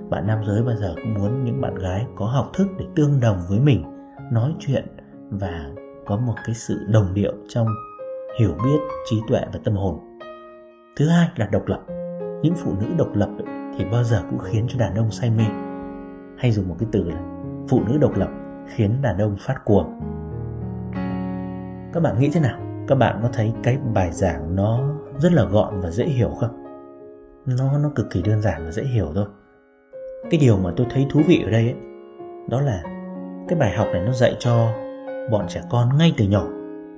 Bạn 0.10 0.28
nam 0.28 0.38
giới 0.48 0.64
bao 0.64 0.76
giờ 0.76 0.94
cũng 0.96 1.14
muốn 1.14 1.44
những 1.44 1.62
bạn 1.62 1.76
gái 1.76 2.06
có 2.16 2.26
học 2.26 2.50
thức 2.54 2.68
để 2.80 2.86
tương 2.96 3.20
đồng 3.20 3.38
với 3.50 3.60
mình 3.60 3.84
nói 4.32 4.54
chuyện 4.60 4.86
và 5.30 5.72
có 6.06 6.18
một 6.18 6.36
cái 6.46 6.56
sự 6.56 6.86
đồng 6.88 7.14
điệu 7.14 7.34
trong 7.48 7.68
hiểu 8.40 8.56
biết 8.64 8.80
trí 9.10 9.22
tuệ 9.28 9.42
và 9.54 9.60
tâm 9.64 9.76
hồn. 9.76 10.00
Thứ 10.96 11.08
hai 11.08 11.28
là 11.36 11.48
độc 11.52 11.68
lập. 11.68 11.82
Những 12.44 12.56
phụ 12.56 12.74
nữ 12.80 12.88
độc 12.98 13.16
lập 13.16 13.30
ấy, 13.38 13.74
thì 13.78 13.86
bao 13.92 14.04
giờ 14.04 14.22
cũng 14.30 14.40
khiến 14.40 14.66
cho 14.68 14.80
đàn 14.80 14.96
ông 14.96 15.12
say 15.12 15.30
mê. 15.30 15.46
Hay 16.38 16.52
dùng 16.52 16.68
một 16.68 16.76
cái 16.80 16.90
từ 16.92 17.04
là 17.04 17.22
phụ 17.70 17.82
nữ 17.88 17.98
độc 17.98 18.18
lập 18.18 18.30
khiến 18.68 19.02
đàn 19.02 19.18
ông 19.18 19.36
phát 19.40 19.66
cuồng 19.66 20.00
các 21.94 22.00
bạn 22.00 22.20
nghĩ 22.20 22.30
thế 22.34 22.40
nào? 22.40 22.60
Các 22.88 22.96
bạn 22.96 23.20
có 23.24 23.30
thấy 23.34 23.54
cái 23.64 23.78
bài 23.94 24.12
giảng 24.12 24.56
nó 24.56 24.80
rất 25.18 25.34
là 25.34 25.44
gọn 25.44 25.82
và 25.82 25.92
dễ 25.92 26.06
hiểu 26.06 26.30
không? 26.30 26.64
Nó 27.46 27.78
nó 27.78 27.92
cực 27.96 28.10
kỳ 28.12 28.22
đơn 28.22 28.42
giản 28.42 28.66
và 28.66 28.72
dễ 28.72 28.84
hiểu 28.84 29.12
thôi. 29.16 29.26
Cái 30.30 30.40
điều 30.40 30.58
mà 30.58 30.72
tôi 30.78 30.88
thấy 30.90 31.08
thú 31.10 31.22
vị 31.28 31.44
ở 31.46 31.52
đây 31.52 31.62
ấy, 31.62 31.76
đó 32.50 32.62
là 32.62 32.84
cái 33.48 33.60
bài 33.60 33.78
học 33.78 33.88
này 33.94 34.02
nó 34.02 34.12
dạy 34.12 34.36
cho 34.40 34.74
bọn 35.32 35.46
trẻ 35.48 35.62
con 35.70 35.98
ngay 35.98 36.14
từ 36.18 36.26
nhỏ 36.26 36.46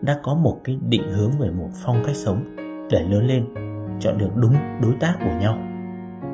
đã 0.01 0.19
có 0.23 0.33
một 0.33 0.59
cái 0.63 0.79
định 0.89 1.11
hướng 1.11 1.31
về 1.39 1.49
một 1.49 1.69
phong 1.85 2.03
cách 2.05 2.15
sống 2.15 2.55
để 2.91 3.03
lớn 3.09 3.27
lên 3.27 3.45
chọn 3.99 4.17
được 4.17 4.29
đúng 4.35 4.55
đối 4.81 4.93
tác 4.99 5.13
của 5.19 5.31
nhau. 5.39 5.57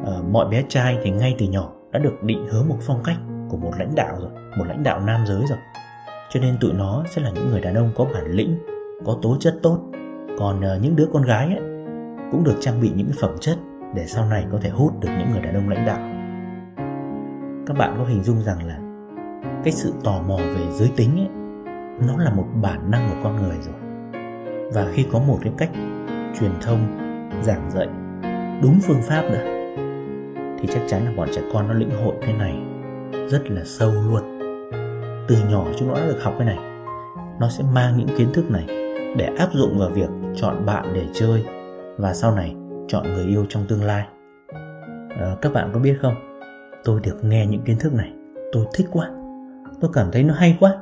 À, 0.06 0.14
mọi 0.32 0.50
bé 0.52 0.64
trai 0.68 0.98
thì 1.04 1.12
ngay 1.12 1.36
từ 1.40 1.46
nhỏ 1.46 1.72
đã 1.92 2.00
được 2.00 2.24
định 2.24 2.46
hướng 2.50 2.68
một 2.70 2.78
phong 2.82 3.04
cách 3.04 3.18
của 3.50 3.58
một 3.58 3.72
lãnh 3.80 3.96
đạo 3.96 4.16
rồi 4.20 4.30
một 4.58 4.66
lãnh 4.68 4.84
đạo 4.84 5.00
nam 5.00 5.26
giới 5.26 5.42
rồi 5.50 5.58
cho 6.30 6.40
nên 6.40 6.58
tụi 6.62 6.74
nó 6.74 7.04
sẽ 7.10 7.22
là 7.22 7.30
những 7.30 7.48
người 7.50 7.62
đàn 7.62 7.76
ông 7.76 7.92
có 7.96 8.06
bản 8.14 8.32
lĩnh 8.32 8.58
có 9.06 9.18
tố 9.22 9.38
chất 9.40 9.60
tốt. 9.64 9.80
Còn 10.40 10.62
ờ, 10.62 10.80
những 10.82 10.96
đứa 10.96 11.08
con 11.14 11.24
gái 11.24 11.46
ấy, 11.46 11.62
cũng 12.32 12.44
được 12.44 12.56
trang 12.60 12.82
bị 12.82 12.92
những 12.96 13.10
phẩm 13.22 13.36
chất 13.40 13.58
để 13.96 14.06
sau 14.06 14.26
này 14.26 14.46
có 14.52 14.58
thể 14.62 14.70
hút 14.70 14.94
được 15.02 15.10
những 15.20 15.32
người 15.32 15.42
đàn 15.42 15.56
ông 15.56 15.70
lãnh 15.70 15.86
đạo. 15.86 16.00
Các 17.68 17.78
bạn 17.78 17.96
có 17.98 18.06
hình 18.06 18.24
dung 18.24 18.42
rằng 18.42 18.68
là 18.68 18.80
cái 19.64 19.74
sự 19.74 19.94
tò 20.04 20.22
mò 20.28 20.38
về 20.38 20.72
giới 20.72 20.92
tính 20.96 21.10
ấy, 21.20 21.30
nó 22.08 22.18
là 22.18 22.34
một 22.34 22.46
bản 22.62 22.92
năng 22.92 23.10
của 23.10 23.18
con 23.24 23.36
người 23.36 23.58
rồi. 23.62 23.76
Và 24.74 24.92
khi 24.94 25.06
có 25.12 25.20
một 25.20 25.38
cái 25.42 25.54
cách 25.58 25.72
truyền 26.40 26.52
thông 26.62 26.80
giảng 27.42 27.72
dạy 27.72 27.88
đúng 28.62 28.80
phương 28.84 29.02
pháp 29.02 29.22
nữa 29.22 29.60
thì 30.60 30.68
chắc 30.68 30.82
chắn 30.88 31.06
là 31.06 31.12
bọn 31.18 31.30
trẻ 31.36 31.42
con 31.54 31.68
nó 31.68 31.74
lĩnh 31.74 31.92
hội 32.04 32.16
cái 32.22 32.34
này 32.34 32.58
rất 33.30 33.52
là 33.52 33.62
sâu 33.66 33.92
luôn 33.92 34.39
từ 35.30 35.36
nhỏ 35.50 35.66
chúng 35.78 35.88
nó 35.88 35.94
đã 35.94 36.08
được 36.08 36.24
học 36.24 36.34
cái 36.38 36.46
này. 36.46 36.58
Nó 37.40 37.50
sẽ 37.50 37.64
mang 37.74 37.98
những 37.98 38.18
kiến 38.18 38.30
thức 38.34 38.52
này 38.52 38.66
để 39.18 39.30
áp 39.38 39.50
dụng 39.54 39.80
vào 39.80 39.90
việc 39.90 40.10
chọn 40.36 40.66
bạn 40.66 40.86
để 40.94 41.06
chơi 41.14 41.46
và 41.98 42.14
sau 42.14 42.36
này 42.36 42.56
chọn 42.88 43.04
người 43.04 43.26
yêu 43.26 43.46
trong 43.50 43.66
tương 43.68 43.84
lai. 43.84 44.08
À, 45.10 45.36
các 45.42 45.54
bạn 45.54 45.70
có 45.74 45.80
biết 45.80 45.98
không? 46.02 46.14
Tôi 46.84 47.00
được 47.04 47.24
nghe 47.24 47.48
những 47.48 47.62
kiến 47.62 47.78
thức 47.80 47.94
này 47.94 48.14
tôi 48.52 48.66
thích 48.74 48.88
quá. 48.92 49.10
Tôi 49.82 49.92
cảm 49.94 50.12
thấy 50.12 50.24
nó 50.24 50.34
hay 50.34 50.58
quá. 50.60 50.76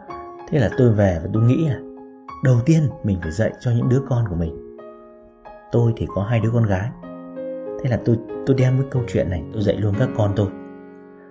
Thế 0.49 0.59
là 0.59 0.69
tôi 0.77 0.93
về 0.93 1.19
và 1.23 1.29
tôi 1.33 1.43
nghĩ 1.43 1.67
là 1.67 1.79
đầu 2.43 2.57
tiên 2.65 2.89
mình 3.03 3.17
phải 3.21 3.31
dạy 3.31 3.51
cho 3.59 3.71
những 3.71 3.89
đứa 3.89 4.01
con 4.09 4.25
của 4.29 4.35
mình. 4.35 4.77
Tôi 5.71 5.93
thì 5.95 6.07
có 6.15 6.23
hai 6.23 6.39
đứa 6.39 6.49
con 6.53 6.63
gái. 6.63 6.89
Thế 7.83 7.89
là 7.89 7.99
tôi 8.05 8.17
tôi 8.45 8.55
đem 8.59 8.77
cái 8.77 8.87
câu 8.91 9.03
chuyện 9.07 9.29
này 9.29 9.43
tôi 9.53 9.61
dạy 9.61 9.75
luôn 9.75 9.93
các 9.99 10.09
con 10.17 10.31
tôi. 10.35 10.47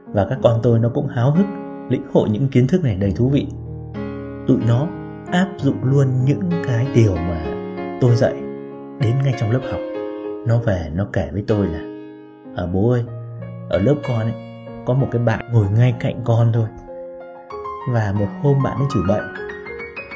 Và 0.06 0.26
các 0.30 0.38
con 0.42 0.60
tôi 0.62 0.78
nó 0.78 0.88
cũng 0.94 1.06
háo 1.06 1.30
hức 1.30 1.46
lĩnh 1.88 2.02
hội 2.12 2.28
những 2.28 2.48
kiến 2.48 2.66
thức 2.66 2.84
này 2.84 2.96
đầy 3.00 3.12
thú 3.16 3.28
vị. 3.28 3.46
Tụi 4.46 4.58
nó 4.68 4.86
áp 5.32 5.48
dụng 5.58 5.84
luôn 5.84 6.24
những 6.24 6.50
cái 6.66 6.86
điều 6.94 7.14
mà 7.16 7.44
tôi 8.00 8.16
dạy 8.16 8.34
đến 9.00 9.14
ngay 9.24 9.34
trong 9.38 9.50
lớp 9.50 9.60
học. 9.70 9.80
Nó 10.46 10.58
về 10.58 10.90
nó 10.94 11.06
kể 11.12 11.28
với 11.32 11.44
tôi 11.48 11.66
là 11.66 11.80
à, 12.56 12.66
bố 12.72 12.90
ơi 12.90 13.04
ở 13.70 13.78
lớp 13.78 13.94
con 14.08 14.20
ấy 14.20 14.34
có 14.86 14.94
một 14.94 15.08
cái 15.10 15.22
bạn 15.22 15.52
ngồi 15.52 15.66
ngay 15.70 15.94
cạnh 16.00 16.20
con 16.24 16.52
thôi. 16.52 16.66
Và 17.90 18.14
một 18.18 18.28
hôm 18.42 18.62
bạn 18.62 18.76
ấy 18.78 18.86
chửi 18.94 19.02
bậy. 19.08 19.20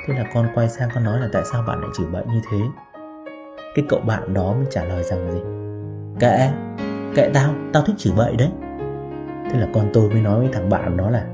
Thế 0.06 0.14
là 0.14 0.30
con 0.34 0.46
quay 0.54 0.68
sang 0.68 0.88
con 0.94 1.04
nói 1.04 1.20
là 1.20 1.28
tại 1.32 1.42
sao 1.52 1.62
bạn 1.66 1.80
lại 1.80 1.90
chửi 1.96 2.06
bậy 2.06 2.24
như 2.32 2.40
thế? 2.50 2.58
Cái 3.74 3.84
cậu 3.88 4.00
bạn 4.00 4.34
đó 4.34 4.52
mới 4.52 4.66
trả 4.70 4.84
lời 4.84 5.02
rằng 5.02 5.32
gì? 5.32 5.40
Kệ 6.20 6.50
kệ 7.14 7.30
tao 7.34 7.54
tao 7.72 7.82
thích 7.82 7.96
chửi 7.98 8.12
bậy 8.16 8.36
đấy. 8.36 8.48
Thế 9.50 9.60
là 9.60 9.68
con 9.74 9.90
tôi 9.92 10.10
mới 10.10 10.22
nói 10.22 10.40
với 10.40 10.48
thằng 10.52 10.68
bạn 10.68 10.96
đó 10.96 11.10
là 11.10 11.26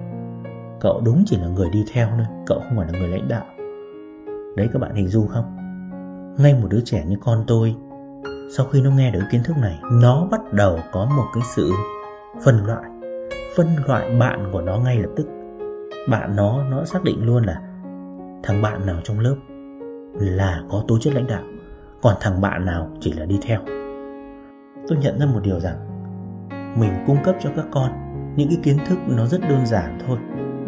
cậu 0.81 1.01
đúng 1.05 1.23
chỉ 1.27 1.37
là 1.37 1.47
người 1.47 1.71
đi 1.71 1.85
theo 1.93 2.09
thôi, 2.17 2.27
cậu 2.47 2.61
không 2.61 2.77
phải 2.77 2.87
là 2.93 2.99
người 2.99 3.09
lãnh 3.09 3.29
đạo. 3.29 3.45
Đấy, 4.57 4.69
các 4.73 4.79
bạn 4.79 4.95
hình 4.95 5.09
dung 5.09 5.29
không? 5.29 5.57
Ngay 6.39 6.55
một 6.55 6.69
đứa 6.71 6.81
trẻ 6.85 7.05
như 7.09 7.17
con 7.21 7.45
tôi, 7.47 7.77
sau 8.57 8.67
khi 8.67 8.83
nó 8.83 8.91
nghe 8.91 9.11
được 9.11 9.21
kiến 9.31 9.41
thức 9.45 9.57
này, 9.57 9.79
nó 9.93 10.29
bắt 10.31 10.41
đầu 10.53 10.79
có 10.93 11.05
một 11.05 11.25
cái 11.35 11.43
sự 11.57 11.71
phân 12.45 12.67
loại. 12.67 12.91
Phân 13.57 13.67
loại 13.87 14.11
bạn 14.19 14.49
của 14.53 14.61
nó 14.61 14.79
ngay 14.79 14.99
lập 14.99 15.11
tức. 15.17 15.27
Bạn 16.09 16.37
nó 16.37 16.65
nó 16.71 16.85
xác 16.85 17.05
định 17.05 17.27
luôn 17.27 17.45
là 17.45 17.61
thằng 18.43 18.63
bạn 18.63 18.87
nào 18.87 18.97
trong 19.05 19.21
lớp 19.21 19.37
là 20.21 20.63
có 20.71 20.85
tố 20.89 20.99
chất 20.99 21.15
lãnh 21.15 21.27
đạo, 21.27 21.43
còn 22.03 22.15
thằng 22.21 22.41
bạn 22.41 22.65
nào 22.65 22.91
chỉ 23.01 23.13
là 23.13 23.25
đi 23.25 23.39
theo. 23.43 23.61
Tôi 24.89 24.99
nhận 24.99 25.19
ra 25.19 25.27
một 25.27 25.41
điều 25.43 25.61
rằng 25.61 25.77
mình 26.81 26.93
cung 27.07 27.19
cấp 27.25 27.37
cho 27.41 27.51
các 27.57 27.67
con 27.71 27.91
những 28.37 28.49
cái 28.49 28.59
kiến 28.63 28.79
thức 28.87 28.99
nó 29.09 29.27
rất 29.27 29.41
đơn 29.41 29.67
giản 29.67 29.99
thôi 30.07 30.19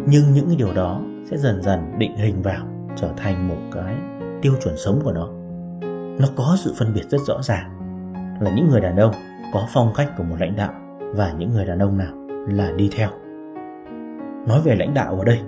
nhưng 0.05 0.33
những 0.33 0.47
cái 0.47 0.55
điều 0.55 0.73
đó 0.73 1.01
sẽ 1.25 1.37
dần 1.37 1.61
dần 1.61 1.79
định 1.97 2.15
hình 2.17 2.41
vào, 2.41 2.65
trở 2.95 3.09
thành 3.17 3.47
một 3.47 3.57
cái 3.71 3.95
tiêu 4.41 4.53
chuẩn 4.63 4.77
sống 4.77 5.01
của 5.03 5.11
nó. 5.11 5.27
Nó 6.19 6.27
có 6.35 6.55
sự 6.59 6.73
phân 6.77 6.93
biệt 6.93 7.09
rất 7.09 7.21
rõ 7.21 7.41
ràng 7.41 7.69
là 8.41 8.51
những 8.55 8.69
người 8.69 8.81
đàn 8.81 8.97
ông 8.97 9.13
có 9.53 9.67
phong 9.73 9.93
cách 9.95 10.11
của 10.17 10.23
một 10.23 10.35
lãnh 10.39 10.55
đạo 10.55 10.73
và 11.15 11.33
những 11.37 11.53
người 11.53 11.65
đàn 11.65 11.79
ông 11.79 11.97
nào 11.97 12.13
là 12.47 12.71
đi 12.71 12.89
theo. 12.97 13.09
Nói 14.47 14.61
về 14.63 14.75
lãnh 14.75 14.93
đạo 14.93 15.15
ở 15.15 15.25
đây 15.25 15.39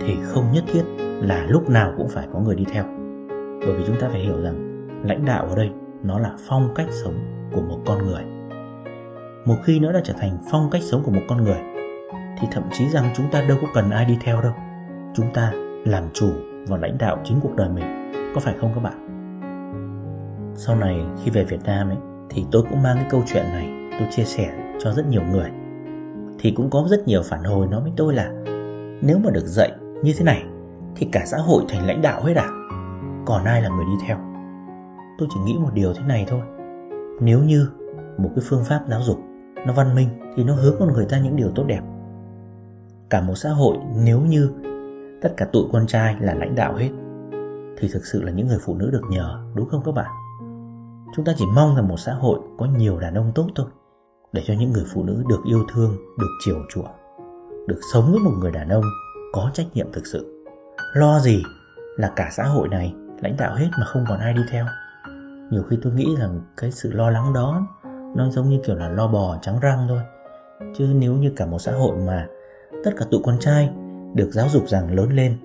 thì 0.00 0.14
không 0.22 0.44
nhất 0.52 0.64
thiết 0.72 0.82
là 1.22 1.46
lúc 1.48 1.70
nào 1.70 1.92
cũng 1.96 2.08
phải 2.08 2.26
có 2.32 2.40
người 2.40 2.54
đi 2.54 2.64
theo. 2.72 2.84
Bởi 3.60 3.72
vì 3.78 3.84
chúng 3.86 4.00
ta 4.00 4.08
phải 4.08 4.20
hiểu 4.20 4.42
rằng 4.42 4.86
lãnh 5.04 5.24
đạo 5.24 5.46
ở 5.46 5.56
đây 5.56 5.70
nó 6.02 6.18
là 6.18 6.32
phong 6.48 6.74
cách 6.74 6.88
sống 7.04 7.14
của 7.52 7.62
một 7.62 7.78
con 7.86 8.06
người. 8.06 8.22
Một 9.46 9.56
khi 9.64 9.78
nó 9.78 9.92
đã 9.92 10.00
trở 10.04 10.14
thành 10.18 10.38
phong 10.50 10.70
cách 10.70 10.82
sống 10.82 11.02
của 11.04 11.10
một 11.10 11.22
con 11.28 11.44
người 11.44 11.71
thì 12.40 12.48
thậm 12.50 12.62
chí 12.72 12.88
rằng 12.88 13.10
chúng 13.14 13.26
ta 13.30 13.42
đâu 13.48 13.58
có 13.60 13.68
cần 13.74 13.90
ai 13.90 14.04
đi 14.04 14.18
theo 14.20 14.42
đâu. 14.42 14.52
Chúng 15.14 15.26
ta 15.34 15.52
làm 15.84 16.04
chủ 16.12 16.30
và 16.68 16.76
lãnh 16.76 16.98
đạo 16.98 17.18
chính 17.24 17.40
cuộc 17.40 17.56
đời 17.56 17.68
mình. 17.68 18.12
Có 18.34 18.40
phải 18.40 18.54
không 18.60 18.72
các 18.74 18.80
bạn? 18.80 19.08
Sau 20.54 20.76
này 20.76 21.00
khi 21.22 21.30
về 21.30 21.44
việt 21.44 21.64
nam 21.64 21.88
ấy, 21.88 21.98
thì 22.30 22.44
tôi 22.50 22.62
cũng 22.70 22.82
mang 22.82 22.96
cái 22.96 23.06
câu 23.10 23.22
chuyện 23.26 23.44
này 23.44 23.90
tôi 23.98 24.08
chia 24.10 24.24
sẻ 24.24 24.74
cho 24.80 24.92
rất 24.92 25.06
nhiều 25.06 25.22
người. 25.32 25.50
Thì 26.38 26.50
cũng 26.50 26.70
có 26.70 26.86
rất 26.90 27.08
nhiều 27.08 27.22
phản 27.24 27.44
hồi 27.44 27.66
nói 27.66 27.80
với 27.80 27.92
tôi 27.96 28.14
là, 28.14 28.30
nếu 29.02 29.18
mà 29.18 29.30
được 29.30 29.46
dạy 29.46 29.72
như 30.02 30.12
thế 30.18 30.24
này, 30.24 30.44
thì 30.96 31.08
cả 31.12 31.22
xã 31.26 31.38
hội 31.38 31.64
thành 31.68 31.86
lãnh 31.86 32.02
đạo 32.02 32.22
hết 32.22 32.36
à? 32.36 32.48
Còn 33.26 33.44
ai 33.44 33.62
là 33.62 33.68
người 33.68 33.84
đi 33.84 34.06
theo? 34.06 34.18
Tôi 35.18 35.28
chỉ 35.34 35.40
nghĩ 35.40 35.58
một 35.58 35.70
điều 35.74 35.94
thế 35.94 36.02
này 36.08 36.26
thôi. 36.28 36.40
Nếu 37.20 37.38
như 37.38 37.68
một 38.18 38.30
cái 38.36 38.44
phương 38.48 38.64
pháp 38.64 38.80
giáo 38.88 39.00
dục 39.02 39.18
nó 39.66 39.72
văn 39.72 39.94
minh 39.94 40.08
thì 40.36 40.44
nó 40.44 40.54
hướng 40.54 40.76
con 40.78 40.92
người 40.92 41.06
ta 41.10 41.18
những 41.18 41.36
điều 41.36 41.48
tốt 41.54 41.64
đẹp 41.66 41.80
cả 43.12 43.20
một 43.20 43.34
xã 43.34 43.50
hội 43.50 43.76
nếu 44.04 44.20
như 44.20 44.50
tất 45.22 45.34
cả 45.36 45.46
tụi 45.52 45.64
con 45.72 45.86
trai 45.86 46.16
là 46.20 46.34
lãnh 46.34 46.54
đạo 46.54 46.74
hết, 46.74 46.88
thì 47.78 47.88
thực 47.92 48.06
sự 48.06 48.22
là 48.22 48.32
những 48.32 48.48
người 48.48 48.58
phụ 48.64 48.74
nữ 48.74 48.90
được 48.92 49.02
nhờ, 49.10 49.44
đúng 49.54 49.68
không 49.68 49.82
các 49.84 49.92
bạn? 49.94 50.10
Chúng 51.16 51.24
ta 51.24 51.32
chỉ 51.36 51.44
mong 51.54 51.76
rằng 51.76 51.88
một 51.88 51.96
xã 51.96 52.12
hội 52.12 52.40
có 52.58 52.66
nhiều 52.66 52.98
đàn 52.98 53.14
ông 53.14 53.32
tốt 53.34 53.46
thôi, 53.54 53.66
để 54.32 54.42
cho 54.46 54.54
những 54.58 54.72
người 54.72 54.84
phụ 54.94 55.02
nữ 55.02 55.24
được 55.28 55.40
yêu 55.48 55.64
thương, 55.72 55.96
được 56.18 56.30
chiều 56.44 56.56
chuộng, 56.70 56.90
được 57.66 57.80
sống 57.92 58.12
với 58.12 58.20
một 58.20 58.32
người 58.40 58.52
đàn 58.52 58.68
ông 58.68 58.84
có 59.32 59.50
trách 59.54 59.66
nhiệm 59.74 59.92
thực 59.92 60.06
sự. 60.06 60.44
Lo 60.94 61.18
gì 61.18 61.42
là 61.96 62.12
cả 62.16 62.28
xã 62.32 62.44
hội 62.44 62.68
này 62.68 62.94
lãnh 63.22 63.36
đạo 63.36 63.54
hết 63.54 63.68
mà 63.78 63.84
không 63.84 64.04
còn 64.08 64.18
ai 64.18 64.32
đi 64.32 64.42
theo. 64.50 64.66
Nhiều 65.50 65.62
khi 65.62 65.78
tôi 65.82 65.92
nghĩ 65.92 66.16
rằng 66.18 66.40
cái 66.56 66.70
sự 66.70 66.92
lo 66.92 67.10
lắng 67.10 67.32
đó, 67.32 67.66
nó 68.16 68.30
giống 68.30 68.48
như 68.48 68.60
kiểu 68.64 68.76
là 68.76 68.88
lo 68.88 69.08
bò 69.08 69.38
trắng 69.42 69.60
răng 69.60 69.86
thôi. 69.88 70.00
Chứ 70.76 70.88
nếu 70.94 71.14
như 71.14 71.32
cả 71.36 71.46
một 71.46 71.58
xã 71.58 71.72
hội 71.72 71.96
mà 72.06 72.28
tất 72.84 72.90
cả 72.96 73.04
tụi 73.10 73.20
con 73.24 73.38
trai 73.40 73.70
được 74.14 74.30
giáo 74.32 74.48
dục 74.48 74.68
rằng 74.68 74.94
lớn 74.94 75.12
lên 75.12 75.36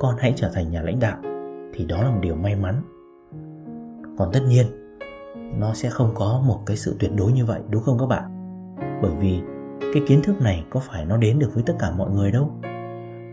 con 0.00 0.14
hãy 0.18 0.32
trở 0.36 0.50
thành 0.54 0.70
nhà 0.70 0.82
lãnh 0.82 1.00
đạo 1.00 1.18
thì 1.74 1.84
đó 1.84 2.02
là 2.02 2.10
một 2.10 2.18
điều 2.20 2.34
may 2.34 2.56
mắn. 2.56 2.82
Còn 4.18 4.30
tất 4.32 4.40
nhiên 4.48 4.66
nó 5.58 5.74
sẽ 5.74 5.90
không 5.90 6.10
có 6.14 6.42
một 6.46 6.60
cái 6.66 6.76
sự 6.76 6.96
tuyệt 6.98 7.10
đối 7.16 7.32
như 7.32 7.44
vậy 7.44 7.60
đúng 7.70 7.82
không 7.82 7.98
các 7.98 8.06
bạn? 8.06 8.24
Bởi 9.02 9.12
vì 9.20 9.40
cái 9.80 10.02
kiến 10.06 10.22
thức 10.22 10.40
này 10.40 10.64
có 10.70 10.80
phải 10.80 11.04
nó 11.04 11.16
đến 11.16 11.38
được 11.38 11.50
với 11.54 11.62
tất 11.66 11.74
cả 11.78 11.90
mọi 11.90 12.10
người 12.10 12.30
đâu. 12.30 12.60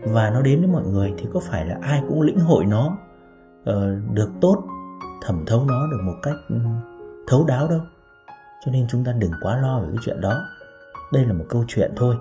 Và 0.04 0.30
nó 0.30 0.42
đến 0.42 0.60
với 0.60 0.68
mọi 0.68 0.84
người 0.84 1.14
thì 1.18 1.26
có 1.32 1.40
phải 1.40 1.66
là 1.66 1.78
ai 1.82 2.02
cũng 2.08 2.22
lĩnh 2.22 2.40
hội 2.40 2.64
nó 2.66 2.98
uh, 3.60 4.12
được 4.12 4.30
tốt 4.40 4.64
thẩm 5.22 5.44
thấu 5.46 5.64
nó 5.68 5.86
được 5.86 6.00
một 6.04 6.16
cách 6.22 6.36
um, 6.48 6.80
thấu 7.26 7.44
đáo 7.48 7.68
đâu? 7.68 7.80
Cho 8.64 8.72
nên 8.72 8.86
chúng 8.88 9.04
ta 9.04 9.12
đừng 9.12 9.32
quá 9.42 9.56
lo 9.56 9.80
về 9.80 9.86
cái 9.88 9.98
chuyện 10.04 10.20
đó. 10.20 10.42
Đây 11.12 11.24
là 11.24 11.32
một 11.32 11.44
câu 11.48 11.64
chuyện 11.68 11.92
thôi 11.96 12.16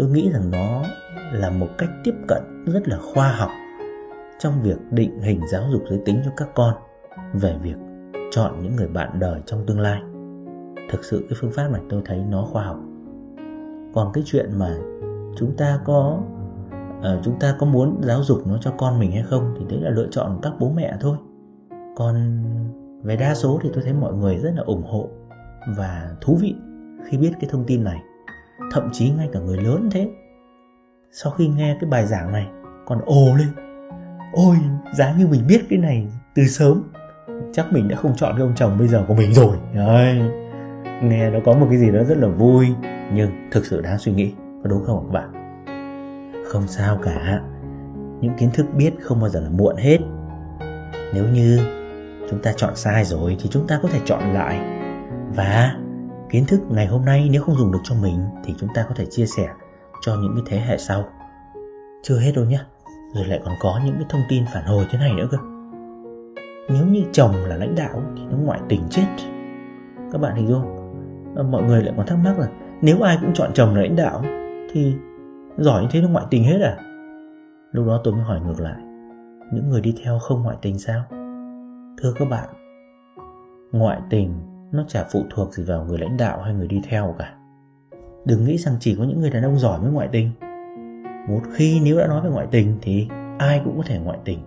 tôi 0.00 0.08
nghĩ 0.08 0.30
rằng 0.32 0.50
nó 0.50 0.82
là 1.32 1.50
một 1.50 1.66
cách 1.78 1.90
tiếp 2.04 2.14
cận 2.28 2.42
rất 2.66 2.88
là 2.88 2.98
khoa 2.98 3.32
học 3.32 3.50
trong 4.38 4.62
việc 4.62 4.76
định 4.90 5.20
hình 5.20 5.40
giáo 5.52 5.62
dục 5.72 5.82
giới 5.90 6.00
tính 6.04 6.22
cho 6.24 6.30
các 6.36 6.48
con 6.54 6.74
về 7.32 7.56
việc 7.62 7.76
chọn 8.30 8.62
những 8.62 8.76
người 8.76 8.88
bạn 8.88 9.18
đời 9.18 9.40
trong 9.46 9.66
tương 9.66 9.80
lai. 9.80 10.00
Thực 10.90 11.04
sự 11.04 11.26
cái 11.28 11.38
phương 11.40 11.50
pháp 11.52 11.68
này 11.72 11.82
tôi 11.88 12.02
thấy 12.04 12.24
nó 12.28 12.44
khoa 12.52 12.64
học. 12.64 12.76
Còn 13.94 14.12
cái 14.12 14.24
chuyện 14.26 14.50
mà 14.58 14.76
chúng 15.36 15.56
ta 15.56 15.80
có 15.84 16.18
uh, 16.98 17.24
chúng 17.24 17.38
ta 17.40 17.56
có 17.58 17.66
muốn 17.66 18.00
giáo 18.02 18.22
dục 18.22 18.46
nó 18.46 18.58
cho 18.60 18.70
con 18.78 18.98
mình 18.98 19.12
hay 19.12 19.22
không 19.22 19.54
thì 19.58 19.64
đấy 19.68 19.80
là 19.80 19.90
lựa 19.90 20.08
chọn 20.10 20.34
của 20.34 20.40
các 20.42 20.52
bố 20.58 20.70
mẹ 20.76 20.96
thôi. 21.00 21.16
Còn 21.96 22.42
về 23.02 23.16
đa 23.16 23.34
số 23.34 23.58
thì 23.62 23.70
tôi 23.74 23.82
thấy 23.84 23.92
mọi 23.92 24.14
người 24.14 24.38
rất 24.38 24.52
là 24.56 24.62
ủng 24.62 24.84
hộ 24.84 25.08
và 25.76 26.16
thú 26.20 26.38
vị 26.40 26.54
khi 27.04 27.18
biết 27.18 27.32
cái 27.40 27.50
thông 27.50 27.64
tin 27.64 27.84
này 27.84 28.02
thậm 28.72 28.88
chí 28.92 29.10
ngay 29.10 29.28
cả 29.32 29.40
người 29.40 29.56
lớn 29.56 29.88
thế. 29.92 30.08
Sau 31.12 31.32
khi 31.32 31.48
nghe 31.48 31.76
cái 31.80 31.90
bài 31.90 32.06
giảng 32.06 32.32
này 32.32 32.46
còn 32.86 33.00
ồ 33.04 33.34
lên. 33.38 33.48
Ôi, 34.32 34.56
giá 34.94 35.14
như 35.18 35.26
mình 35.26 35.40
biết 35.48 35.60
cái 35.70 35.78
này 35.78 36.06
từ 36.34 36.46
sớm. 36.46 36.82
Chắc 37.52 37.72
mình 37.72 37.88
đã 37.88 37.96
không 37.96 38.16
chọn 38.16 38.32
cái 38.32 38.42
ông 38.42 38.54
chồng 38.56 38.78
bây 38.78 38.88
giờ 38.88 39.04
của 39.08 39.14
mình 39.14 39.34
rồi. 39.34 39.56
Đấy. 39.74 40.22
Nghe 41.02 41.30
nó 41.30 41.38
có 41.44 41.52
một 41.52 41.66
cái 41.70 41.78
gì 41.78 41.90
đó 41.90 42.02
rất 42.04 42.18
là 42.18 42.28
vui, 42.28 42.68
nhưng 43.12 43.30
thực 43.50 43.66
sự 43.66 43.80
đáng 43.80 43.98
suy 43.98 44.12
nghĩ, 44.12 44.34
có 44.62 44.70
đúng 44.70 44.84
không 44.84 45.06
các 45.06 45.12
bạn? 45.12 45.30
Không 46.46 46.66
sao 46.66 46.98
cả. 47.02 47.40
Những 48.20 48.32
kiến 48.38 48.50
thức 48.54 48.66
biết 48.76 48.92
không 49.00 49.20
bao 49.20 49.28
giờ 49.28 49.40
là 49.40 49.50
muộn 49.50 49.76
hết. 49.76 49.98
Nếu 51.14 51.24
như 51.28 51.60
chúng 52.30 52.42
ta 52.42 52.52
chọn 52.56 52.76
sai 52.76 53.04
rồi 53.04 53.36
thì 53.40 53.48
chúng 53.52 53.66
ta 53.66 53.78
có 53.82 53.88
thể 53.88 54.00
chọn 54.04 54.34
lại. 54.34 54.60
Và 55.36 55.74
kiến 56.30 56.44
thức 56.48 56.60
ngày 56.70 56.86
hôm 56.86 57.04
nay 57.04 57.28
nếu 57.32 57.42
không 57.42 57.54
dùng 57.54 57.72
được 57.72 57.78
cho 57.84 57.94
mình 58.02 58.24
thì 58.44 58.54
chúng 58.58 58.68
ta 58.74 58.84
có 58.88 58.94
thể 58.94 59.06
chia 59.06 59.26
sẻ 59.26 59.48
cho 60.00 60.16
những 60.16 60.34
cái 60.34 60.44
thế 60.46 60.66
hệ 60.66 60.78
sau. 60.78 61.04
Chưa 62.02 62.18
hết 62.18 62.32
đâu 62.36 62.44
nhé 62.44 62.60
rồi 63.14 63.24
lại 63.24 63.40
còn 63.44 63.54
có 63.60 63.80
những 63.84 63.94
cái 63.94 64.04
thông 64.08 64.22
tin 64.28 64.44
phản 64.54 64.64
hồi 64.64 64.86
thế 64.90 64.98
này 64.98 65.14
nữa 65.14 65.28
cơ. 65.30 65.38
Nếu 66.68 66.86
như 66.86 67.02
chồng 67.12 67.34
là 67.44 67.56
lãnh 67.56 67.74
đạo 67.74 68.02
thì 68.16 68.22
nó 68.30 68.36
ngoại 68.36 68.60
tình 68.68 68.82
chết. 68.90 69.06
Các 70.12 70.20
bạn 70.20 70.36
hình 70.36 70.48
dung 70.48 70.62
ờ, 71.36 71.42
mọi 71.42 71.62
người 71.62 71.82
lại 71.82 71.94
còn 71.96 72.06
thắc 72.06 72.18
mắc 72.24 72.38
là 72.38 72.48
nếu 72.82 73.02
ai 73.02 73.18
cũng 73.20 73.32
chọn 73.34 73.50
chồng 73.54 73.74
là 73.74 73.80
lãnh 73.80 73.96
đạo 73.96 74.22
thì 74.72 74.94
giỏi 75.56 75.82
như 75.82 75.88
thế 75.90 76.00
nó 76.00 76.08
ngoại 76.08 76.24
tình 76.30 76.44
hết 76.44 76.60
à? 76.62 76.76
Lúc 77.72 77.86
đó 77.86 78.00
tôi 78.04 78.14
mới 78.14 78.22
hỏi 78.22 78.40
ngược 78.40 78.60
lại, 78.60 78.80
những 79.52 79.70
người 79.70 79.80
đi 79.80 79.94
theo 80.04 80.18
không 80.18 80.42
ngoại 80.42 80.56
tình 80.62 80.78
sao? 80.78 81.02
Thưa 82.02 82.12
các 82.18 82.28
bạn, 82.30 82.48
ngoại 83.72 84.00
tình 84.10 84.49
nó 84.72 84.84
chả 84.88 85.04
phụ 85.10 85.24
thuộc 85.30 85.54
gì 85.54 85.64
vào 85.64 85.84
người 85.84 85.98
lãnh 85.98 86.16
đạo 86.16 86.42
hay 86.42 86.54
người 86.54 86.68
đi 86.68 86.80
theo 86.88 87.14
cả. 87.18 87.34
Đừng 88.24 88.44
nghĩ 88.44 88.58
rằng 88.58 88.74
chỉ 88.80 88.94
có 88.94 89.04
những 89.04 89.20
người 89.20 89.30
đàn 89.30 89.42
ông 89.42 89.58
giỏi 89.58 89.80
mới 89.80 89.90
ngoại 89.90 90.08
tình. 90.12 90.30
Một 91.28 91.40
khi 91.54 91.80
nếu 91.84 91.98
đã 91.98 92.06
nói 92.06 92.20
về 92.24 92.30
ngoại 92.30 92.46
tình 92.50 92.78
thì 92.82 93.08
ai 93.38 93.60
cũng 93.64 93.76
có 93.76 93.82
thể 93.86 93.98
ngoại 93.98 94.18
tình. 94.24 94.38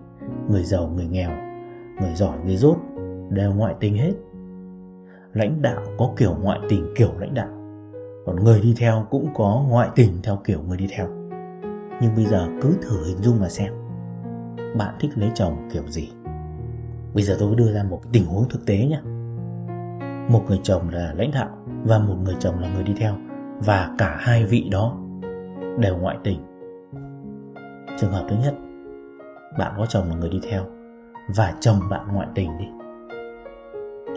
Người 0.50 0.64
giàu, 0.64 0.90
người 0.94 1.06
nghèo, 1.06 1.30
người 2.00 2.14
giỏi, 2.14 2.38
người 2.44 2.56
dốt 2.56 2.76
đều 3.30 3.52
ngoại 3.52 3.74
tình 3.80 3.96
hết. 3.96 4.12
Lãnh 5.32 5.62
đạo 5.62 5.82
có 5.98 6.10
kiểu 6.16 6.36
ngoại 6.42 6.60
tình 6.68 6.86
kiểu 6.96 7.10
lãnh 7.18 7.34
đạo. 7.34 7.48
Còn 8.26 8.44
người 8.44 8.60
đi 8.60 8.74
theo 8.78 9.06
cũng 9.10 9.28
có 9.34 9.64
ngoại 9.68 9.88
tình 9.96 10.10
theo 10.22 10.38
kiểu 10.44 10.62
người 10.68 10.76
đi 10.76 10.86
theo. 10.90 11.06
Nhưng 12.02 12.14
bây 12.16 12.24
giờ 12.24 12.48
cứ 12.62 12.76
thử 12.82 13.06
hình 13.06 13.18
dung 13.18 13.40
mà 13.40 13.48
xem. 13.48 13.72
Bạn 14.76 14.94
thích 15.00 15.10
lấy 15.14 15.30
chồng 15.34 15.68
kiểu 15.72 15.82
gì? 15.88 16.12
Bây 17.14 17.24
giờ 17.24 17.36
tôi 17.40 17.56
đưa 17.56 17.72
ra 17.72 17.82
một 17.82 18.00
tình 18.12 18.26
huống 18.26 18.48
thực 18.48 18.66
tế 18.66 18.86
nhé 18.86 19.00
một 20.28 20.42
người 20.48 20.60
chồng 20.62 20.88
là 20.88 21.12
lãnh 21.16 21.30
đạo 21.30 21.48
và 21.84 21.98
một 21.98 22.16
người 22.24 22.36
chồng 22.38 22.58
là 22.60 22.68
người 22.74 22.82
đi 22.82 22.94
theo, 22.96 23.14
và 23.58 23.94
cả 23.98 24.16
hai 24.20 24.44
vị 24.44 24.68
đó 24.72 24.98
đều 25.78 25.96
ngoại 25.96 26.16
tình. 26.24 26.38
Trường 27.98 28.12
hợp 28.12 28.26
thứ 28.28 28.36
nhất, 28.42 28.54
bạn 29.58 29.74
có 29.78 29.86
chồng 29.86 30.08
là 30.08 30.16
người 30.16 30.30
đi 30.30 30.40
theo, 30.50 30.64
và 31.36 31.54
chồng 31.60 31.80
bạn 31.90 32.08
ngoại 32.12 32.28
tình 32.34 32.50
đi. 32.58 32.66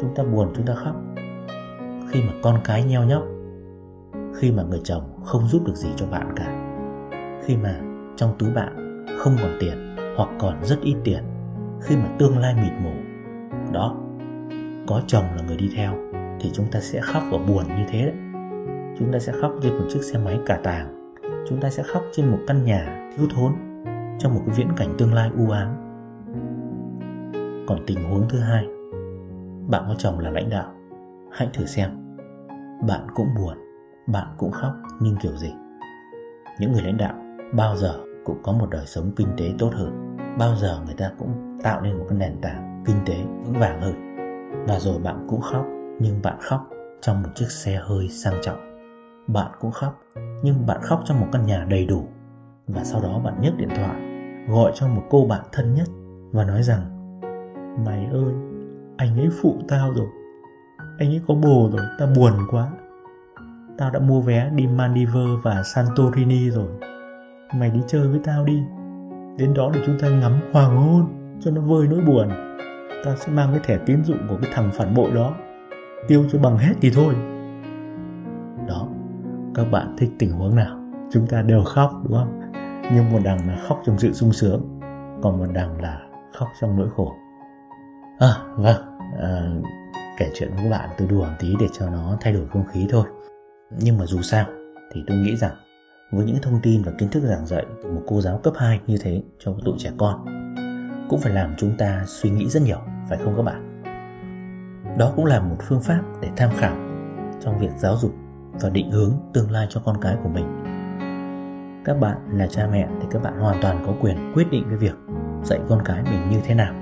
Chúng 0.01 0.15
ta 0.15 0.23
buồn, 0.23 0.47
chúng 0.55 0.65
ta 0.65 0.73
khóc. 0.73 0.95
Khi 2.09 2.21
mà 2.21 2.33
con 2.43 2.59
cái 2.63 2.83
nheo 2.83 3.03
nhóc, 3.03 3.23
khi 4.35 4.51
mà 4.51 4.63
người 4.63 4.81
chồng 4.83 5.03
không 5.25 5.47
giúp 5.47 5.61
được 5.65 5.75
gì 5.75 5.89
cho 5.95 6.05
bạn 6.07 6.33
cả, 6.35 6.77
khi 7.43 7.57
mà 7.57 7.81
trong 8.15 8.35
túi 8.39 8.49
bạn 8.49 9.05
không 9.17 9.35
còn 9.41 9.51
tiền 9.59 9.95
hoặc 10.17 10.29
còn 10.39 10.63
rất 10.63 10.77
ít 10.81 10.95
tiền, 11.03 11.23
khi 11.81 11.95
mà 11.95 12.09
tương 12.19 12.37
lai 12.37 12.55
mịt 12.55 12.73
mù, 12.83 12.91
đó 13.73 13.95
có 14.87 15.01
chồng 15.07 15.23
là 15.35 15.43
người 15.47 15.57
đi 15.57 15.69
theo, 15.75 15.93
thì 16.39 16.49
chúng 16.53 16.65
ta 16.71 16.79
sẽ 16.79 17.01
khóc 17.01 17.23
và 17.31 17.37
buồn 17.37 17.67
như 17.67 17.83
thế 17.89 18.01
đấy. 18.01 18.15
Chúng 18.99 19.11
ta 19.13 19.19
sẽ 19.19 19.33
khóc 19.41 19.53
trên 19.61 19.73
một 19.73 19.85
chiếc 19.89 20.03
xe 20.03 20.19
máy 20.19 20.39
cả 20.45 20.59
tàng. 20.63 21.13
Chúng 21.49 21.59
ta 21.61 21.69
sẽ 21.69 21.83
khóc 21.83 22.03
trên 22.11 22.31
một 22.31 22.37
căn 22.47 22.65
nhà 22.65 23.09
thiếu 23.17 23.27
thốn, 23.35 23.53
trong 24.19 24.33
một 24.33 24.41
cái 24.45 24.55
viễn 24.57 24.67
cảnh 24.77 24.95
tương 24.97 25.13
lai 25.13 25.31
u 25.37 25.49
ám. 25.49 25.67
Còn 27.67 27.79
tình 27.87 28.03
huống 28.09 28.29
thứ 28.29 28.39
hai, 28.39 28.65
bạn 29.67 29.83
có 29.87 29.95
chồng 29.97 30.19
là 30.19 30.29
lãnh 30.29 30.49
đạo, 30.49 30.73
hãy 31.31 31.49
thử 31.53 31.65
xem. 31.65 31.89
Bạn 32.87 33.07
cũng 33.15 33.27
buồn, 33.37 33.57
bạn 34.07 34.27
cũng 34.37 34.51
khóc, 34.51 34.73
nhưng 34.99 35.15
kiểu 35.15 35.37
gì? 35.37 35.53
Những 36.59 36.71
người 36.71 36.81
lãnh 36.81 36.97
đạo 36.97 37.13
bao 37.53 37.75
giờ 37.75 37.93
cũng 38.25 38.37
có 38.43 38.51
một 38.51 38.67
đời 38.71 38.85
sống 38.85 39.11
kinh 39.15 39.27
tế 39.37 39.53
tốt 39.59 39.71
hơn. 39.73 40.17
Bao 40.39 40.55
giờ 40.55 40.79
người 40.85 40.95
ta 40.97 41.11
cũng 41.19 41.59
tạo 41.63 41.81
nên 41.81 41.97
một 41.97 42.05
cái 42.09 42.17
nền 42.17 42.41
tảng 42.41 42.83
kinh 42.85 42.97
tế 43.05 43.15
vững 43.45 43.59
vàng 43.59 43.81
hơn 43.81 44.06
và 44.67 44.79
rồi 44.79 44.99
bạn 44.99 45.27
cũng 45.29 45.41
khóc, 45.41 45.65
nhưng 45.99 46.21
bạn 46.21 46.37
khóc 46.41 46.69
trong 47.01 47.23
một 47.23 47.29
chiếc 47.35 47.51
xe 47.51 47.81
hơi 47.83 48.09
sang 48.09 48.33
trọng. 48.41 48.57
Bạn 49.27 49.51
cũng 49.59 49.71
khóc, 49.71 49.99
nhưng 50.43 50.65
bạn 50.65 50.81
khóc 50.81 51.01
trong 51.05 51.19
một 51.19 51.27
căn 51.31 51.45
nhà 51.45 51.65
đầy 51.69 51.85
đủ. 51.85 52.07
Và 52.67 52.83
sau 52.83 53.01
đó 53.01 53.19
bạn 53.19 53.41
nhấc 53.41 53.57
điện 53.57 53.69
thoại, 53.69 54.01
gọi 54.47 54.71
cho 54.75 54.87
một 54.87 55.03
cô 55.09 55.25
bạn 55.25 55.41
thân 55.51 55.73
nhất 55.73 55.87
và 56.31 56.43
nói 56.43 56.63
rằng, 56.63 56.81
mày 57.85 58.05
ơi, 58.05 58.33
anh 58.97 59.17
ấy 59.17 59.29
phụ 59.41 59.55
tao 59.67 59.93
rồi. 59.93 60.07
Anh 60.99 61.09
ấy 61.09 61.21
có 61.27 61.33
bồ 61.33 61.69
rồi 61.71 61.85
tao 61.99 62.07
buồn 62.15 62.33
quá. 62.51 62.69
Tao 63.77 63.91
đã 63.91 63.99
mua 63.99 64.21
vé 64.21 64.49
đi 64.55 64.67
Maldives 64.67 65.43
và 65.43 65.63
Santorini 65.63 66.49
rồi. 66.49 66.69
Mày 67.55 67.69
đi 67.69 67.79
chơi 67.87 68.07
với 68.07 68.19
tao 68.23 68.45
đi. 68.45 68.63
Đến 69.37 69.53
đó 69.53 69.71
để 69.73 69.81
chúng 69.85 69.99
ta 69.99 70.09
ngắm 70.09 70.39
hoàng 70.51 70.77
hôn 70.77 71.05
cho 71.41 71.51
nó 71.51 71.61
vơi 71.61 71.87
nỗi 71.87 72.01
buồn 72.01 72.46
ta 73.03 73.15
sẽ 73.15 73.31
mang 73.31 73.49
cái 73.51 73.59
thẻ 73.63 73.83
tín 73.85 74.03
dụng 74.03 74.17
của 74.29 74.37
cái 74.41 74.51
thằng 74.53 74.71
phản 74.73 74.93
bội 74.93 75.11
đó 75.11 75.35
tiêu 76.07 76.25
cho 76.31 76.39
bằng 76.39 76.57
hết 76.57 76.73
thì 76.81 76.89
thôi. 76.89 77.15
Đó 78.67 78.87
các 79.55 79.65
bạn 79.71 79.95
thích 79.97 80.09
tình 80.19 80.31
huống 80.31 80.55
nào 80.55 80.79
chúng 81.11 81.27
ta 81.27 81.41
đều 81.41 81.63
khóc 81.63 81.91
đúng 82.03 82.17
không? 82.17 82.41
Nhưng 82.93 83.11
một 83.11 83.19
đằng 83.23 83.47
là 83.47 83.57
khóc 83.67 83.81
trong 83.85 83.99
sự 83.99 84.13
sung 84.13 84.33
sướng 84.33 84.79
còn 85.21 85.37
một 85.37 85.47
đằng 85.53 85.81
là 85.81 86.01
khóc 86.33 86.47
trong 86.61 86.77
nỗi 86.77 86.89
khổ. 86.95 87.13
À 88.19 88.33
vâng 88.55 88.81
à, 89.19 89.49
kể 90.17 90.31
chuyện 90.33 90.49
với 90.53 90.63
các 90.63 90.69
bạn 90.69 90.89
tôi 90.97 91.07
đùa 91.07 91.23
một 91.23 91.33
tí 91.39 91.55
để 91.59 91.67
cho 91.79 91.89
nó 91.89 92.17
thay 92.21 92.33
đổi 92.33 92.47
không 92.47 92.65
khí 92.65 92.87
thôi. 92.89 93.03
Nhưng 93.79 93.97
mà 93.97 94.05
dù 94.05 94.21
sao 94.21 94.45
thì 94.93 95.03
tôi 95.07 95.17
nghĩ 95.17 95.35
rằng 95.35 95.55
với 96.11 96.25
những 96.25 96.37
thông 96.41 96.59
tin 96.63 96.81
và 96.81 96.91
kiến 96.97 97.09
thức 97.09 97.23
giảng 97.23 97.45
dạy 97.45 97.65
từ 97.83 97.91
một 97.91 98.01
cô 98.07 98.21
giáo 98.21 98.37
cấp 98.37 98.53
2 98.57 98.79
như 98.87 98.97
thế 99.01 99.23
cho 99.39 99.53
tụi 99.65 99.75
trẻ 99.77 99.91
con 99.97 100.36
cũng 101.09 101.19
phải 101.19 101.33
làm 101.33 101.55
chúng 101.57 101.77
ta 101.77 102.03
suy 102.05 102.29
nghĩ 102.29 102.49
rất 102.49 102.63
nhiều, 102.63 102.79
phải 103.09 103.17
không 103.17 103.33
các 103.35 103.43
bạn? 103.43 103.83
Đó 104.97 105.13
cũng 105.15 105.25
là 105.25 105.39
một 105.39 105.57
phương 105.61 105.81
pháp 105.81 106.01
để 106.21 106.29
tham 106.35 106.49
khảo 106.57 106.75
trong 107.39 107.59
việc 107.59 107.71
giáo 107.77 107.97
dục 107.97 108.11
và 108.61 108.69
định 108.69 108.91
hướng 108.91 109.11
tương 109.33 109.51
lai 109.51 109.67
cho 109.69 109.81
con 109.85 110.01
cái 110.01 110.17
của 110.23 110.29
mình. 110.29 110.63
Các 111.85 111.99
bạn 111.99 112.17
là 112.31 112.47
cha 112.47 112.67
mẹ 112.71 112.87
thì 113.01 113.07
các 113.11 113.23
bạn 113.23 113.39
hoàn 113.39 113.61
toàn 113.61 113.83
có 113.85 113.93
quyền 114.01 114.31
quyết 114.35 114.51
định 114.51 114.63
cái 114.69 114.77
việc 114.77 114.95
dạy 115.43 115.59
con 115.69 115.81
cái 115.85 116.03
mình 116.03 116.29
như 116.29 116.39
thế 116.43 116.55
nào. 116.55 116.73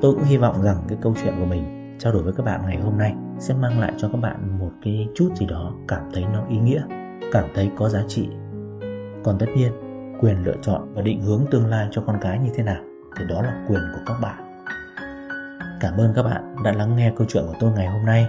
Tôi 0.00 0.14
cũng 0.14 0.24
hy 0.24 0.36
vọng 0.36 0.62
rằng 0.62 0.76
cái 0.88 0.98
câu 1.00 1.14
chuyện 1.22 1.34
của 1.38 1.46
mình 1.46 1.96
trao 1.98 2.12
đổi 2.12 2.22
với 2.22 2.32
các 2.32 2.42
bạn 2.46 2.60
ngày 2.66 2.80
hôm 2.80 2.98
nay 2.98 3.14
sẽ 3.38 3.54
mang 3.54 3.80
lại 3.80 3.92
cho 3.98 4.08
các 4.08 4.18
bạn 4.18 4.58
một 4.58 4.70
cái 4.82 5.08
chút 5.14 5.28
gì 5.36 5.46
đó 5.46 5.74
cảm 5.88 6.02
thấy 6.14 6.24
nó 6.32 6.44
ý 6.48 6.58
nghĩa, 6.58 6.82
cảm 7.32 7.44
thấy 7.54 7.70
có 7.76 7.88
giá 7.88 8.02
trị. 8.08 8.28
Còn 9.24 9.38
tất 9.38 9.46
nhiên, 9.56 9.72
quyền 10.20 10.44
lựa 10.44 10.56
chọn 10.62 10.94
và 10.94 11.02
định 11.02 11.20
hướng 11.20 11.44
tương 11.50 11.66
lai 11.66 11.88
cho 11.90 12.02
con 12.06 12.18
cái 12.20 12.38
như 12.38 12.50
thế 12.54 12.62
nào 12.62 12.82
thì 13.16 13.24
đó 13.28 13.42
là 13.42 13.64
quyền 13.68 13.80
của 13.92 14.00
các 14.06 14.14
bạn. 14.22 14.64
Cảm 15.80 15.96
ơn 15.96 16.12
các 16.16 16.22
bạn 16.22 16.56
đã 16.64 16.72
lắng 16.72 16.96
nghe 16.96 17.12
câu 17.16 17.26
chuyện 17.30 17.44
của 17.46 17.54
tôi 17.60 17.72
ngày 17.72 17.86
hôm 17.86 18.06
nay. 18.06 18.26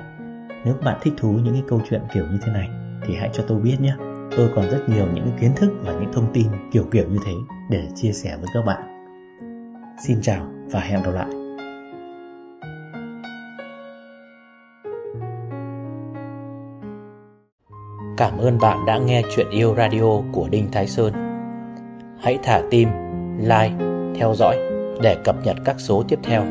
Nếu 0.65 0.73
các 0.73 0.85
bạn 0.85 0.97
thích 1.01 1.13
thú 1.17 1.29
những 1.43 1.53
cái 1.53 1.63
câu 1.67 1.81
chuyện 1.89 2.01
kiểu 2.13 2.25
như 2.31 2.37
thế 2.45 2.51
này 2.51 2.69
thì 3.05 3.15
hãy 3.15 3.29
cho 3.33 3.43
tôi 3.47 3.59
biết 3.59 3.77
nhé. 3.79 3.95
Tôi 4.37 4.49
còn 4.55 4.69
rất 4.69 4.89
nhiều 4.89 5.07
những 5.13 5.31
kiến 5.41 5.51
thức 5.55 5.71
và 5.81 5.93
những 5.93 6.13
thông 6.13 6.33
tin 6.33 6.47
kiểu 6.71 6.83
kiểu 6.91 7.05
như 7.09 7.17
thế 7.25 7.33
để 7.69 7.87
chia 7.95 8.11
sẻ 8.11 8.37
với 8.37 8.49
các 8.53 8.65
bạn. 8.65 8.81
Xin 10.03 10.21
chào 10.21 10.47
và 10.71 10.79
hẹn 10.79 11.03
gặp 11.03 11.11
lại. 11.11 11.27
Cảm 18.17 18.37
ơn 18.37 18.57
bạn 18.61 18.85
đã 18.85 18.97
nghe 18.97 19.21
chuyện 19.35 19.49
yêu 19.49 19.75
radio 19.77 20.21
của 20.31 20.47
Đinh 20.49 20.71
Thái 20.71 20.87
Sơn. 20.87 21.13
Hãy 22.21 22.39
thả 22.43 22.61
tim, 22.71 22.89
like, 23.39 23.73
theo 24.15 24.33
dõi 24.35 24.70
để 25.01 25.17
cập 25.23 25.35
nhật 25.43 25.57
các 25.65 25.75
số 25.79 26.03
tiếp 26.07 26.19
theo. 26.23 26.43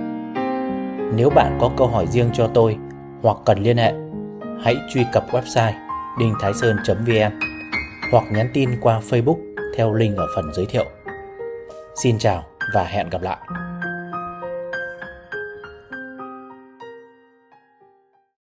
Nếu 1.14 1.30
bạn 1.30 1.58
có 1.60 1.70
câu 1.76 1.86
hỏi 1.86 2.06
riêng 2.06 2.30
cho 2.32 2.50
tôi 2.54 2.76
hoặc 3.22 3.36
cần 3.44 3.58
liên 3.58 3.76
hệ, 3.76 3.92
hãy 4.64 4.76
truy 4.94 5.04
cập 5.12 5.24
website 5.30 5.72
đinhthaisơn.vn 6.18 7.38
hoặc 8.12 8.24
nhắn 8.32 8.50
tin 8.54 8.70
qua 8.80 9.00
Facebook 9.10 9.36
theo 9.76 9.94
link 9.94 10.16
ở 10.16 10.26
phần 10.36 10.44
giới 10.54 10.66
thiệu. 10.66 10.84
Xin 12.02 12.18
chào 12.18 12.44
và 12.74 12.84
hẹn 12.84 13.10
gặp 13.10 13.22
lại. 13.22 13.38